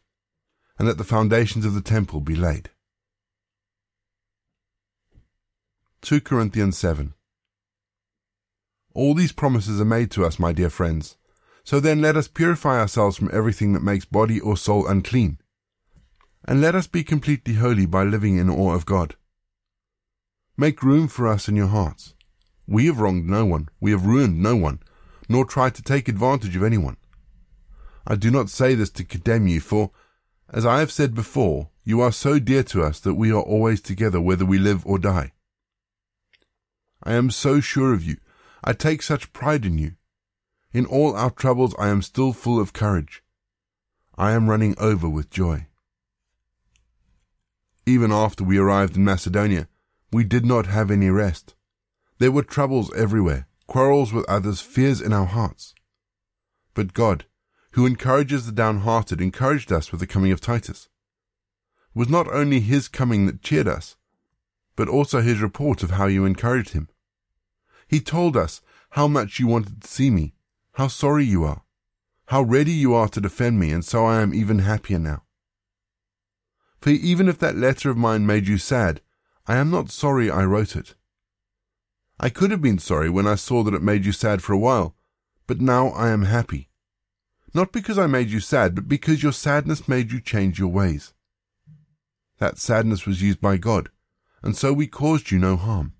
and 0.79 0.89
that 0.89 0.97
the 0.97 1.05
foundations 1.05 1.67
of 1.67 1.75
the 1.75 1.83
temple 1.83 2.23
be 2.23 2.35
laid. 2.35 2.71
2 6.01 6.23
Corinthians 6.23 6.79
7. 6.79 7.13
All 8.95 9.13
these 9.13 9.33
promises 9.33 9.83
are 9.83 9.85
made 9.85 10.11
to 10.13 10.25
us, 10.25 10.39
my 10.39 10.51
dear 10.51 10.71
friends. 10.71 11.19
So 11.63 11.79
then 11.79 12.01
let 12.01 12.17
us 12.17 12.27
purify 12.27 12.81
ourselves 12.81 13.19
from 13.19 13.29
everything 13.35 13.75
that 13.75 13.83
makes 13.83 14.07
body 14.07 14.41
or 14.41 14.57
soul 14.57 14.87
unclean. 14.87 15.39
And 16.49 16.63
let 16.63 16.75
us 16.75 16.87
be 16.87 17.05
completely 17.05 17.57
holy 17.57 17.85
by 17.85 18.05
living 18.05 18.39
in 18.39 18.49
awe 18.49 18.75
of 18.75 18.87
God. 18.87 19.17
Make 20.57 20.83
room 20.83 21.07
for 21.07 21.29
us 21.29 21.49
in 21.49 21.55
your 21.55 21.67
hearts. 21.67 22.15
We 22.67 22.87
have 22.87 22.99
wronged 22.99 23.29
no 23.29 23.45
one, 23.45 23.69
we 23.79 23.91
have 23.91 24.07
ruined 24.07 24.43
no 24.43 24.57
one, 24.57 24.81
nor 25.29 25.45
tried 25.45 25.75
to 25.75 25.83
take 25.83 26.09
advantage 26.09 26.57
of 26.57 26.63
anyone. 26.63 26.97
I 28.07 28.17
do 28.17 28.31
not 28.31 28.51
say 28.51 28.75
this 28.75 28.91
to 28.91 29.05
condemn 29.05 29.47
you, 29.47 29.61
for, 29.61 29.91
as 30.49 30.67
I 30.67 30.81
have 30.81 30.91
said 30.91 31.15
before, 31.15 31.71
you 31.85 32.01
are 32.01 32.13
so 32.13 32.39
dear 32.39 32.63
to 32.65 32.83
us 32.83 33.01
that 33.01 33.15
we 33.15 33.31
are 33.31 33.43
always 33.43 33.81
together 33.81 34.21
whether 34.21 34.45
we 34.45 34.59
live 34.59 34.87
or 34.87 34.99
die. 34.99 35.33
I 37.03 37.15
am 37.15 37.31
so 37.31 37.61
sure 37.61 37.93
of 37.93 38.05
you. 38.05 38.19
I 38.63 38.73
take 38.73 39.03
such 39.03 39.33
pride 39.33 39.65
in 39.65 39.79
you. 39.79 39.93
In 40.73 40.87
all 40.87 41.17
our 41.17 41.31
troubles 41.31 41.75
I 41.79 41.89
am 41.89 42.03
still 42.03 42.33
full 42.33 42.61
of 42.61 42.73
courage. 42.73 43.23
I 44.17 44.33
am 44.33 44.51
running 44.51 44.75
over 44.79 45.09
with 45.09 45.31
joy. 45.31 45.67
Even 47.87 48.13
after 48.13 48.45
we 48.45 48.59
arrived 48.59 48.97
in 48.97 49.05
Macedonia, 49.05 49.67
we 50.13 50.25
did 50.25 50.45
not 50.45 50.67
have 50.67 50.91
any 50.91 51.11
rest. 51.11 51.55
There 52.19 52.31
were 52.31 52.43
troubles 52.43 52.93
everywhere, 52.95 53.49
quarrels 53.67 54.13
with 54.13 54.29
others, 54.29 54.61
fears 54.61 55.01
in 55.01 55.13
our 55.13 55.27
hearts. 55.27 55.75
But 56.75 56.93
God, 56.93 57.25
who 57.73 57.87
encourages 57.87 58.47
the 58.47 58.53
downhearted, 58.53 59.21
encouraged 59.21 59.73
us 59.73 59.91
with 59.91 60.01
the 60.01 60.07
coming 60.07 60.33
of 60.33 60.41
Titus. 60.41 60.89
It 61.95 61.99
was 61.99 62.09
not 62.09 62.29
only 62.33 62.61
his 62.61 62.89
coming 62.89 63.27
that 63.27 63.43
cheered 63.43 63.69
us, 63.69 63.97
but 64.77 64.89
also 64.89 65.21
his 65.21 65.41
report 65.41 65.83
of 65.83 65.93
how 65.93 66.07
you 66.07 66.25
encouraged 66.25 66.71
him. 66.71 66.89
He 67.87 68.01
told 68.01 68.37
us 68.37 68.61
how 68.91 69.07
much 69.07 69.39
you 69.39 69.47
wanted 69.47 69.83
to 69.83 69.89
see 69.89 70.11
me, 70.11 70.35
how 70.73 70.89
sorry 70.89 71.25
you 71.25 71.45
are, 71.45 71.63
how 72.27 72.43
ready 72.43 72.73
you 72.73 72.95
are 72.95 73.09
to 73.09 73.21
defend 73.21 73.59
me, 73.61 73.73
and 73.73 73.85
so 73.85 74.07
I 74.07 74.21
am 74.21 74.35
even 74.35 74.61
happier 74.61 74.99
now. 74.99 75.25
For 76.81 76.91
even 76.91 77.29
if 77.29 77.39
that 77.39 77.57
letter 77.57 77.91
of 77.91 77.97
mine 77.97 78.27
made 78.27 78.49
you 78.49 78.57
sad, 78.57 79.01
I 79.47 79.57
am 79.57 79.71
not 79.71 79.91
sorry 79.91 80.31
I 80.31 80.45
wrote 80.45 80.77
it. 80.77 80.95
I 82.19 82.31
could 82.31 82.51
have 82.51 82.63
been 82.63 82.79
sorry 82.79 83.11
when 83.11 83.27
I 83.27 83.35
saw 83.35 83.63
that 83.65 83.75
it 83.75 83.83
made 83.83 84.07
you 84.07 84.13
sad 84.13 84.43
for 84.43 84.53
a 84.53 84.59
while, 84.59 84.95
but 85.47 85.61
now 85.61 85.89
I 85.89 86.09
am 86.11 86.23
happy. 86.23 86.70
Not 87.53 87.73
because 87.73 87.99
I 87.99 88.07
made 88.07 88.31
you 88.31 88.41
sad, 88.41 88.75
but 88.75 88.89
because 88.89 89.23
your 89.23 89.33
sadness 89.33 89.89
made 89.89 90.13
you 90.13 90.21
change 90.21 90.59
your 90.59 90.69
ways. 90.69 91.13
That 92.39 92.59
sadness 92.59 93.07
was 93.07 93.23
used 93.23 93.41
by 93.41 93.57
God, 93.57 93.91
and 94.43 94.57
so 94.57 94.73
we 94.73 94.87
caused 94.87 95.31
you 95.31 95.39
no 95.39 95.57
harm. 95.57 95.95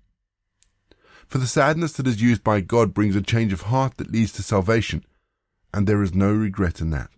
For 1.27 1.37
the 1.37 1.47
sadness 1.47 1.93
that 1.93 2.07
is 2.07 2.21
used 2.21 2.43
by 2.43 2.61
God 2.61 2.93
brings 2.93 3.15
a 3.15 3.21
change 3.21 3.53
of 3.53 3.63
heart 3.63 3.97
that 3.97 4.11
leads 4.11 4.31
to 4.33 4.43
salvation, 4.43 5.05
and 5.73 5.87
there 5.87 6.01
is 6.01 6.13
no 6.13 6.31
regret 6.33 6.79
in 6.79 6.89
that. 6.91 7.09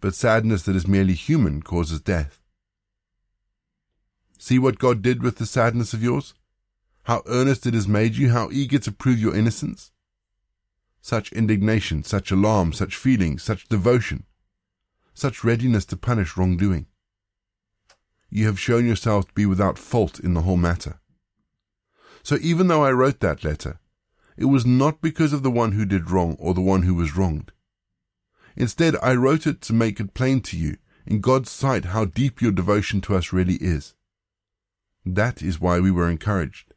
But 0.00 0.14
sadness 0.16 0.62
that 0.64 0.74
is 0.74 0.86
merely 0.86 1.14
human 1.14 1.62
causes 1.62 2.00
death. 2.00 2.40
See 4.38 4.58
what 4.58 4.80
God 4.80 5.02
did 5.02 5.22
with 5.22 5.36
the 5.36 5.46
sadness 5.46 5.94
of 5.94 6.02
yours? 6.02 6.34
How 7.04 7.22
earnest 7.26 7.64
it 7.64 7.74
has 7.74 7.86
made 7.86 8.16
you, 8.16 8.30
how 8.30 8.50
eager 8.50 8.80
to 8.80 8.90
prove 8.90 9.20
your 9.20 9.36
innocence? 9.36 9.91
Such 11.02 11.32
indignation, 11.32 12.04
such 12.04 12.30
alarm, 12.30 12.72
such 12.72 12.96
feeling, 12.96 13.38
such 13.38 13.68
devotion, 13.68 14.24
such 15.12 15.42
readiness 15.42 15.84
to 15.86 15.96
punish 15.96 16.36
wrongdoing. 16.36 16.86
You 18.30 18.46
have 18.46 18.58
shown 18.58 18.86
yourself 18.86 19.26
to 19.26 19.34
be 19.34 19.44
without 19.44 19.78
fault 19.78 20.20
in 20.20 20.34
the 20.34 20.42
whole 20.42 20.56
matter. 20.56 21.00
So 22.22 22.38
even 22.40 22.68
though 22.68 22.84
I 22.84 22.92
wrote 22.92 23.18
that 23.18 23.42
letter, 23.42 23.80
it 24.36 24.44
was 24.44 24.64
not 24.64 25.02
because 25.02 25.32
of 25.32 25.42
the 25.42 25.50
one 25.50 25.72
who 25.72 25.84
did 25.84 26.10
wrong 26.10 26.36
or 26.38 26.54
the 26.54 26.60
one 26.60 26.82
who 26.82 26.94
was 26.94 27.16
wronged. 27.16 27.50
Instead, 28.56 28.94
I 29.02 29.14
wrote 29.14 29.46
it 29.46 29.60
to 29.62 29.72
make 29.72 29.98
it 29.98 30.14
plain 30.14 30.40
to 30.42 30.56
you, 30.56 30.76
in 31.04 31.20
God's 31.20 31.50
sight, 31.50 31.86
how 31.86 32.04
deep 32.04 32.40
your 32.40 32.52
devotion 32.52 33.00
to 33.02 33.16
us 33.16 33.32
really 33.32 33.56
is. 33.56 33.94
That 35.04 35.42
is 35.42 35.60
why 35.60 35.80
we 35.80 35.90
were 35.90 36.08
encouraged. 36.08 36.72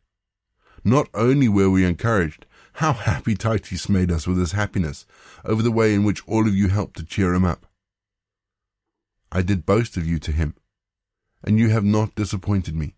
Not 0.84 1.10
only 1.14 1.48
were 1.48 1.70
we 1.70 1.86
encouraged, 1.86 2.46
how 2.76 2.92
happy 2.92 3.36
Titus 3.36 3.88
made 3.88 4.12
us 4.12 4.28
with 4.28 4.38
his 4.38 4.52
happiness 4.52 5.06
over 5.46 5.62
the 5.62 5.72
way 5.72 5.94
in 5.94 6.04
which 6.04 6.22
all 6.28 6.46
of 6.46 6.54
you 6.54 6.68
helped 6.68 6.98
to 6.98 7.06
cheer 7.06 7.34
him 7.34 7.46
up. 7.46 7.66
I 9.32 9.44
did 9.44 9.66
boast 9.66 9.96
of 9.96 10.06
you 10.06 10.20
to 10.20 10.34
him, 10.34 10.56
and 11.42 11.58
you 11.58 11.70
have 11.70 11.86
not 11.86 12.16
disappointed 12.16 12.76
me. 12.76 12.96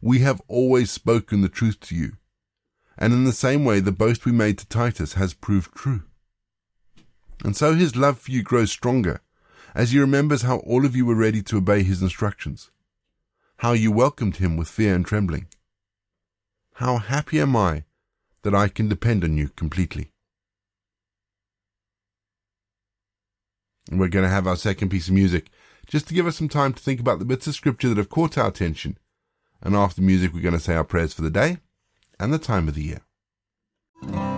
We 0.00 0.18
have 0.20 0.42
always 0.48 0.90
spoken 0.90 1.42
the 1.42 1.48
truth 1.48 1.78
to 1.80 1.94
you, 1.94 2.14
and 2.98 3.12
in 3.12 3.22
the 3.22 3.32
same 3.32 3.64
way 3.64 3.78
the 3.78 3.92
boast 3.92 4.24
we 4.24 4.32
made 4.32 4.58
to 4.58 4.66
Titus 4.66 5.14
has 5.14 5.32
proved 5.32 5.72
true. 5.72 6.02
And 7.44 7.56
so 7.56 7.74
his 7.74 7.94
love 7.94 8.18
for 8.18 8.32
you 8.32 8.42
grows 8.42 8.72
stronger 8.72 9.20
as 9.76 9.92
he 9.92 10.00
remembers 10.00 10.42
how 10.42 10.56
all 10.58 10.84
of 10.84 10.96
you 10.96 11.06
were 11.06 11.14
ready 11.14 11.42
to 11.42 11.58
obey 11.58 11.84
his 11.84 12.02
instructions, 12.02 12.72
how 13.58 13.74
you 13.74 13.92
welcomed 13.92 14.36
him 14.36 14.56
with 14.56 14.68
fear 14.68 14.92
and 14.94 15.06
trembling. 15.06 15.46
How 16.74 16.96
happy 16.96 17.38
am 17.40 17.54
I 17.54 17.84
that 18.46 18.54
I 18.54 18.68
can 18.68 18.88
depend 18.88 19.24
on 19.24 19.36
you 19.36 19.48
completely. 19.48 20.12
We're 23.90 24.08
going 24.08 24.24
to 24.24 24.30
have 24.30 24.46
our 24.46 24.56
second 24.56 24.90
piece 24.90 25.08
of 25.08 25.14
music 25.14 25.50
just 25.88 26.06
to 26.08 26.14
give 26.14 26.28
us 26.28 26.36
some 26.36 26.48
time 26.48 26.72
to 26.72 26.82
think 26.82 27.00
about 27.00 27.18
the 27.18 27.24
bits 27.24 27.48
of 27.48 27.56
scripture 27.56 27.88
that 27.88 27.98
have 27.98 28.08
caught 28.08 28.38
our 28.38 28.46
attention 28.48 28.98
and 29.62 29.74
after 29.74 30.00
music, 30.00 30.32
we're 30.32 30.42
going 30.42 30.54
to 30.54 30.60
say 30.60 30.76
our 30.76 30.84
prayers 30.84 31.12
for 31.12 31.22
the 31.22 31.30
day 31.30 31.58
and 32.20 32.32
the 32.32 32.38
time 32.38 32.68
of 32.68 32.74
the 32.74 32.82
year. 32.84 34.35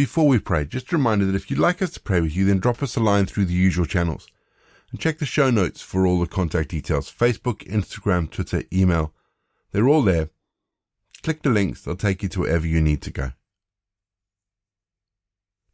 Before 0.00 0.26
we 0.26 0.38
pray, 0.38 0.64
just 0.64 0.90
a 0.90 0.96
reminder 0.96 1.26
that 1.26 1.34
if 1.34 1.50
you'd 1.50 1.58
like 1.58 1.82
us 1.82 1.90
to 1.90 2.00
pray 2.00 2.22
with 2.22 2.34
you, 2.34 2.46
then 2.46 2.58
drop 2.58 2.82
us 2.82 2.96
a 2.96 3.00
line 3.00 3.26
through 3.26 3.44
the 3.44 3.52
usual 3.52 3.84
channels. 3.84 4.28
And 4.90 4.98
check 4.98 5.18
the 5.18 5.26
show 5.26 5.50
notes 5.50 5.82
for 5.82 6.06
all 6.06 6.18
the 6.18 6.26
contact 6.26 6.70
details 6.70 7.12
Facebook, 7.12 7.68
Instagram, 7.68 8.30
Twitter, 8.30 8.62
email. 8.72 9.12
They're 9.72 9.90
all 9.90 10.00
there. 10.00 10.30
Click 11.22 11.42
the 11.42 11.50
links, 11.50 11.82
they'll 11.82 11.96
take 11.96 12.22
you 12.22 12.30
to 12.30 12.40
wherever 12.40 12.66
you 12.66 12.80
need 12.80 13.02
to 13.02 13.10
go. 13.10 13.32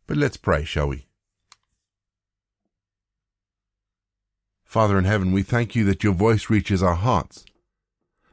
But 0.08 0.16
let's 0.16 0.36
pray, 0.36 0.64
shall 0.64 0.88
we? 0.88 1.06
Father 4.64 4.98
in 4.98 5.04
heaven, 5.04 5.30
we 5.30 5.44
thank 5.44 5.76
you 5.76 5.84
that 5.84 6.02
your 6.02 6.14
voice 6.14 6.50
reaches 6.50 6.82
our 6.82 6.96
hearts, 6.96 7.44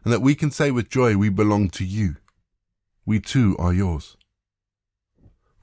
and 0.04 0.12
that 0.12 0.24
we 0.24 0.34
can 0.34 0.50
say 0.50 0.72
with 0.72 0.90
joy 0.90 1.16
we 1.16 1.30
belong 1.30 1.70
to 1.70 1.86
you. 1.86 2.16
We 3.06 3.20
too 3.20 3.56
are 3.60 3.76
yours. 3.76 4.18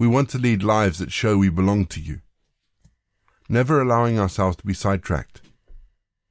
We 0.01 0.09
want 0.09 0.31
to 0.31 0.39
lead 0.39 0.63
lives 0.63 0.99
that 1.01 1.13
show 1.13 1.37
we 1.37 1.51
belong 1.51 1.85
to 1.89 2.01
you, 2.01 2.23
never 3.51 3.83
allowing 3.83 4.19
ourselves 4.19 4.57
to 4.57 4.67
be 4.67 4.73
sidetracked, 4.73 5.43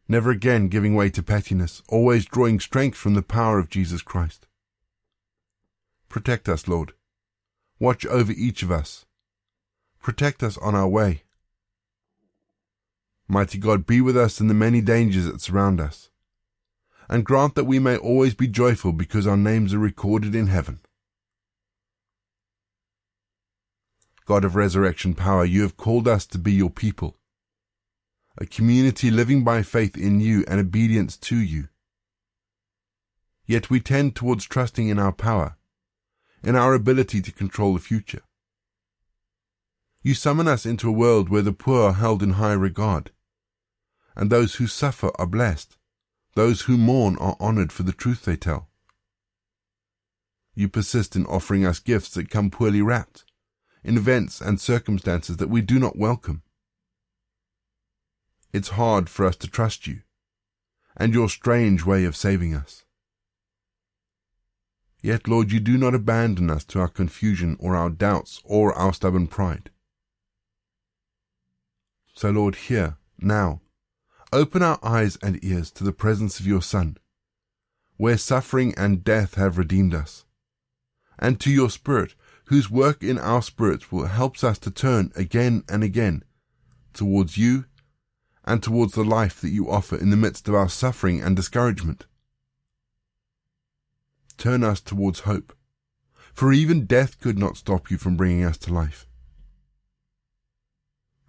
never 0.07 0.31
again 0.31 0.69
giving 0.69 0.95
way 0.95 1.11
to 1.11 1.21
pettiness, 1.21 1.83
always 1.87 2.25
drawing 2.25 2.59
strength 2.59 2.97
from 2.97 3.13
the 3.13 3.21
power 3.21 3.59
of 3.59 3.69
Jesus 3.69 4.01
Christ. 4.01 4.47
Protect 6.09 6.49
us, 6.49 6.67
Lord. 6.67 6.93
Watch 7.79 8.07
over 8.07 8.31
each 8.31 8.63
of 8.63 8.71
us. 8.71 9.05
Protect 10.01 10.41
us 10.41 10.57
on 10.57 10.73
our 10.73 10.87
way. 10.87 11.21
Mighty 13.27 13.59
God, 13.59 13.85
be 13.85 14.01
with 14.01 14.17
us 14.17 14.41
in 14.41 14.47
the 14.47 14.55
many 14.55 14.81
dangers 14.81 15.25
that 15.25 15.41
surround 15.41 15.79
us, 15.79 16.09
and 17.07 17.23
grant 17.23 17.53
that 17.53 17.65
we 17.65 17.77
may 17.77 17.97
always 17.97 18.33
be 18.33 18.47
joyful 18.47 18.93
because 18.93 19.27
our 19.27 19.37
names 19.37 19.75
are 19.75 19.77
recorded 19.77 20.33
in 20.33 20.47
heaven. 20.47 20.79
God 24.29 24.45
of 24.45 24.55
resurrection 24.55 25.15
power, 25.15 25.43
you 25.43 25.63
have 25.63 25.75
called 25.75 26.07
us 26.07 26.27
to 26.27 26.37
be 26.37 26.53
your 26.53 26.69
people, 26.69 27.17
a 28.37 28.45
community 28.45 29.09
living 29.09 29.43
by 29.43 29.63
faith 29.63 29.97
in 29.97 30.19
you 30.19 30.45
and 30.47 30.59
obedience 30.59 31.17
to 31.17 31.35
you. 31.35 31.69
Yet 33.47 33.71
we 33.71 33.79
tend 33.79 34.15
towards 34.15 34.45
trusting 34.45 34.87
in 34.87 34.99
our 34.99 35.11
power, 35.11 35.57
in 36.43 36.55
our 36.55 36.75
ability 36.75 37.23
to 37.23 37.31
control 37.31 37.73
the 37.73 37.79
future. 37.79 38.21
You 40.03 40.13
summon 40.13 40.47
us 40.47 40.63
into 40.63 40.87
a 40.87 40.91
world 40.91 41.29
where 41.29 41.41
the 41.41 41.51
poor 41.51 41.87
are 41.89 41.93
held 41.93 42.21
in 42.21 42.33
high 42.33 42.53
regard, 42.53 43.09
and 44.15 44.29
those 44.29 44.55
who 44.55 44.67
suffer 44.67 45.09
are 45.17 45.25
blessed, 45.25 45.75
those 46.35 46.61
who 46.61 46.77
mourn 46.77 47.17
are 47.17 47.35
honored 47.39 47.71
for 47.71 47.81
the 47.81 47.93
truth 47.93 48.25
they 48.25 48.37
tell. 48.37 48.69
You 50.53 50.69
persist 50.69 51.15
in 51.15 51.25
offering 51.25 51.65
us 51.65 51.79
gifts 51.79 52.11
that 52.11 52.29
come 52.29 52.51
poorly 52.51 52.83
wrapped, 52.83 53.25
in 53.83 53.97
events 53.97 54.41
and 54.41 54.59
circumstances 54.59 55.37
that 55.37 55.49
we 55.49 55.61
do 55.61 55.79
not 55.79 55.97
welcome. 55.97 56.43
It's 58.51 58.69
hard 58.69 59.09
for 59.09 59.25
us 59.25 59.35
to 59.37 59.47
trust 59.47 59.87
you 59.87 60.01
and 60.97 61.13
your 61.13 61.29
strange 61.29 61.85
way 61.85 62.03
of 62.03 62.15
saving 62.15 62.53
us. 62.53 62.83
Yet, 65.01 65.27
Lord, 65.27 65.51
you 65.51 65.59
do 65.59 65.77
not 65.77 65.95
abandon 65.95 66.49
us 66.49 66.65
to 66.65 66.79
our 66.79 66.89
confusion 66.89 67.55
or 67.59 67.75
our 67.75 67.89
doubts 67.89 68.41
or 68.43 68.73
our 68.73 68.91
stubborn 68.93 69.27
pride. 69.27 69.69
So, 72.13 72.31
Lord, 72.31 72.55
here, 72.55 72.97
now. 73.17 73.61
Open 74.33 74.61
our 74.61 74.77
eyes 74.83 75.17
and 75.23 75.43
ears 75.43 75.71
to 75.71 75.83
the 75.83 75.93
presence 75.93 76.39
of 76.39 76.45
your 76.45 76.61
Son, 76.61 76.97
where 77.97 78.17
suffering 78.17 78.75
and 78.77 79.03
death 79.03 79.35
have 79.35 79.57
redeemed 79.57 79.95
us, 79.95 80.25
and 81.17 81.39
to 81.39 81.49
your 81.49 81.69
Spirit, 81.69 82.13
whose 82.49 82.67
work 82.67 83.03
in 83.03 83.19
our 83.19 83.43
spirits 83.43 83.91
will 83.91 84.07
help 84.07 84.43
us 84.43 84.57
to 84.57 84.71
turn 84.71 85.11
again 85.15 85.63
and 85.69 85.83
again 85.83 86.23
towards 86.93 87.37
you 87.37 87.65
and 88.43 88.63
towards 88.63 88.93
the 88.93 89.03
life 89.03 89.39
that 89.39 89.51
you 89.51 89.69
offer 89.69 89.95
in 89.95 90.09
the 90.09 90.17
midst 90.17 90.47
of 90.47 90.55
our 90.55 90.67
suffering 90.67 91.21
and 91.21 91.35
discouragement. 91.35 92.07
Turn 94.35 94.63
us 94.63 94.81
towards 94.81 95.21
hope, 95.21 95.55
for 96.33 96.51
even 96.51 96.85
death 96.85 97.19
could 97.19 97.37
not 97.37 97.55
stop 97.55 97.91
you 97.91 97.99
from 97.99 98.17
bringing 98.17 98.43
us 98.43 98.57
to 98.57 98.73
life. 98.73 99.05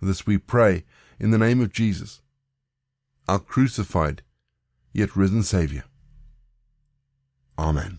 This 0.00 0.26
we 0.26 0.38
pray 0.38 0.84
in 1.18 1.32
the 1.32 1.38
name 1.38 1.60
of 1.60 1.70
Jesus, 1.70 2.22
our 3.28 3.38
crucified 3.38 4.22
yet 4.94 5.14
risen 5.14 5.42
Saviour. 5.42 5.84
Amen. 7.58 7.98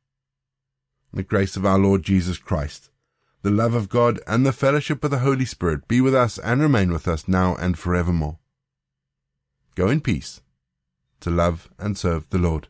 the 1.13 1.23
grace 1.23 1.55
of 1.55 1.65
our 1.65 1.77
Lord 1.77 2.03
Jesus 2.03 2.37
Christ, 2.37 2.89
the 3.41 3.51
love 3.51 3.73
of 3.73 3.89
God, 3.89 4.19
and 4.27 4.45
the 4.45 4.53
fellowship 4.53 5.03
of 5.03 5.11
the 5.11 5.19
Holy 5.19 5.45
Spirit 5.45 5.87
be 5.87 5.99
with 5.99 6.15
us 6.15 6.37
and 6.37 6.61
remain 6.61 6.91
with 6.91 7.07
us 7.07 7.27
now 7.27 7.55
and 7.55 7.77
forevermore. 7.77 8.39
Go 9.75 9.89
in 9.89 10.01
peace 10.01 10.41
to 11.21 11.29
love 11.29 11.69
and 11.79 11.97
serve 11.97 12.29
the 12.29 12.37
Lord. 12.37 12.67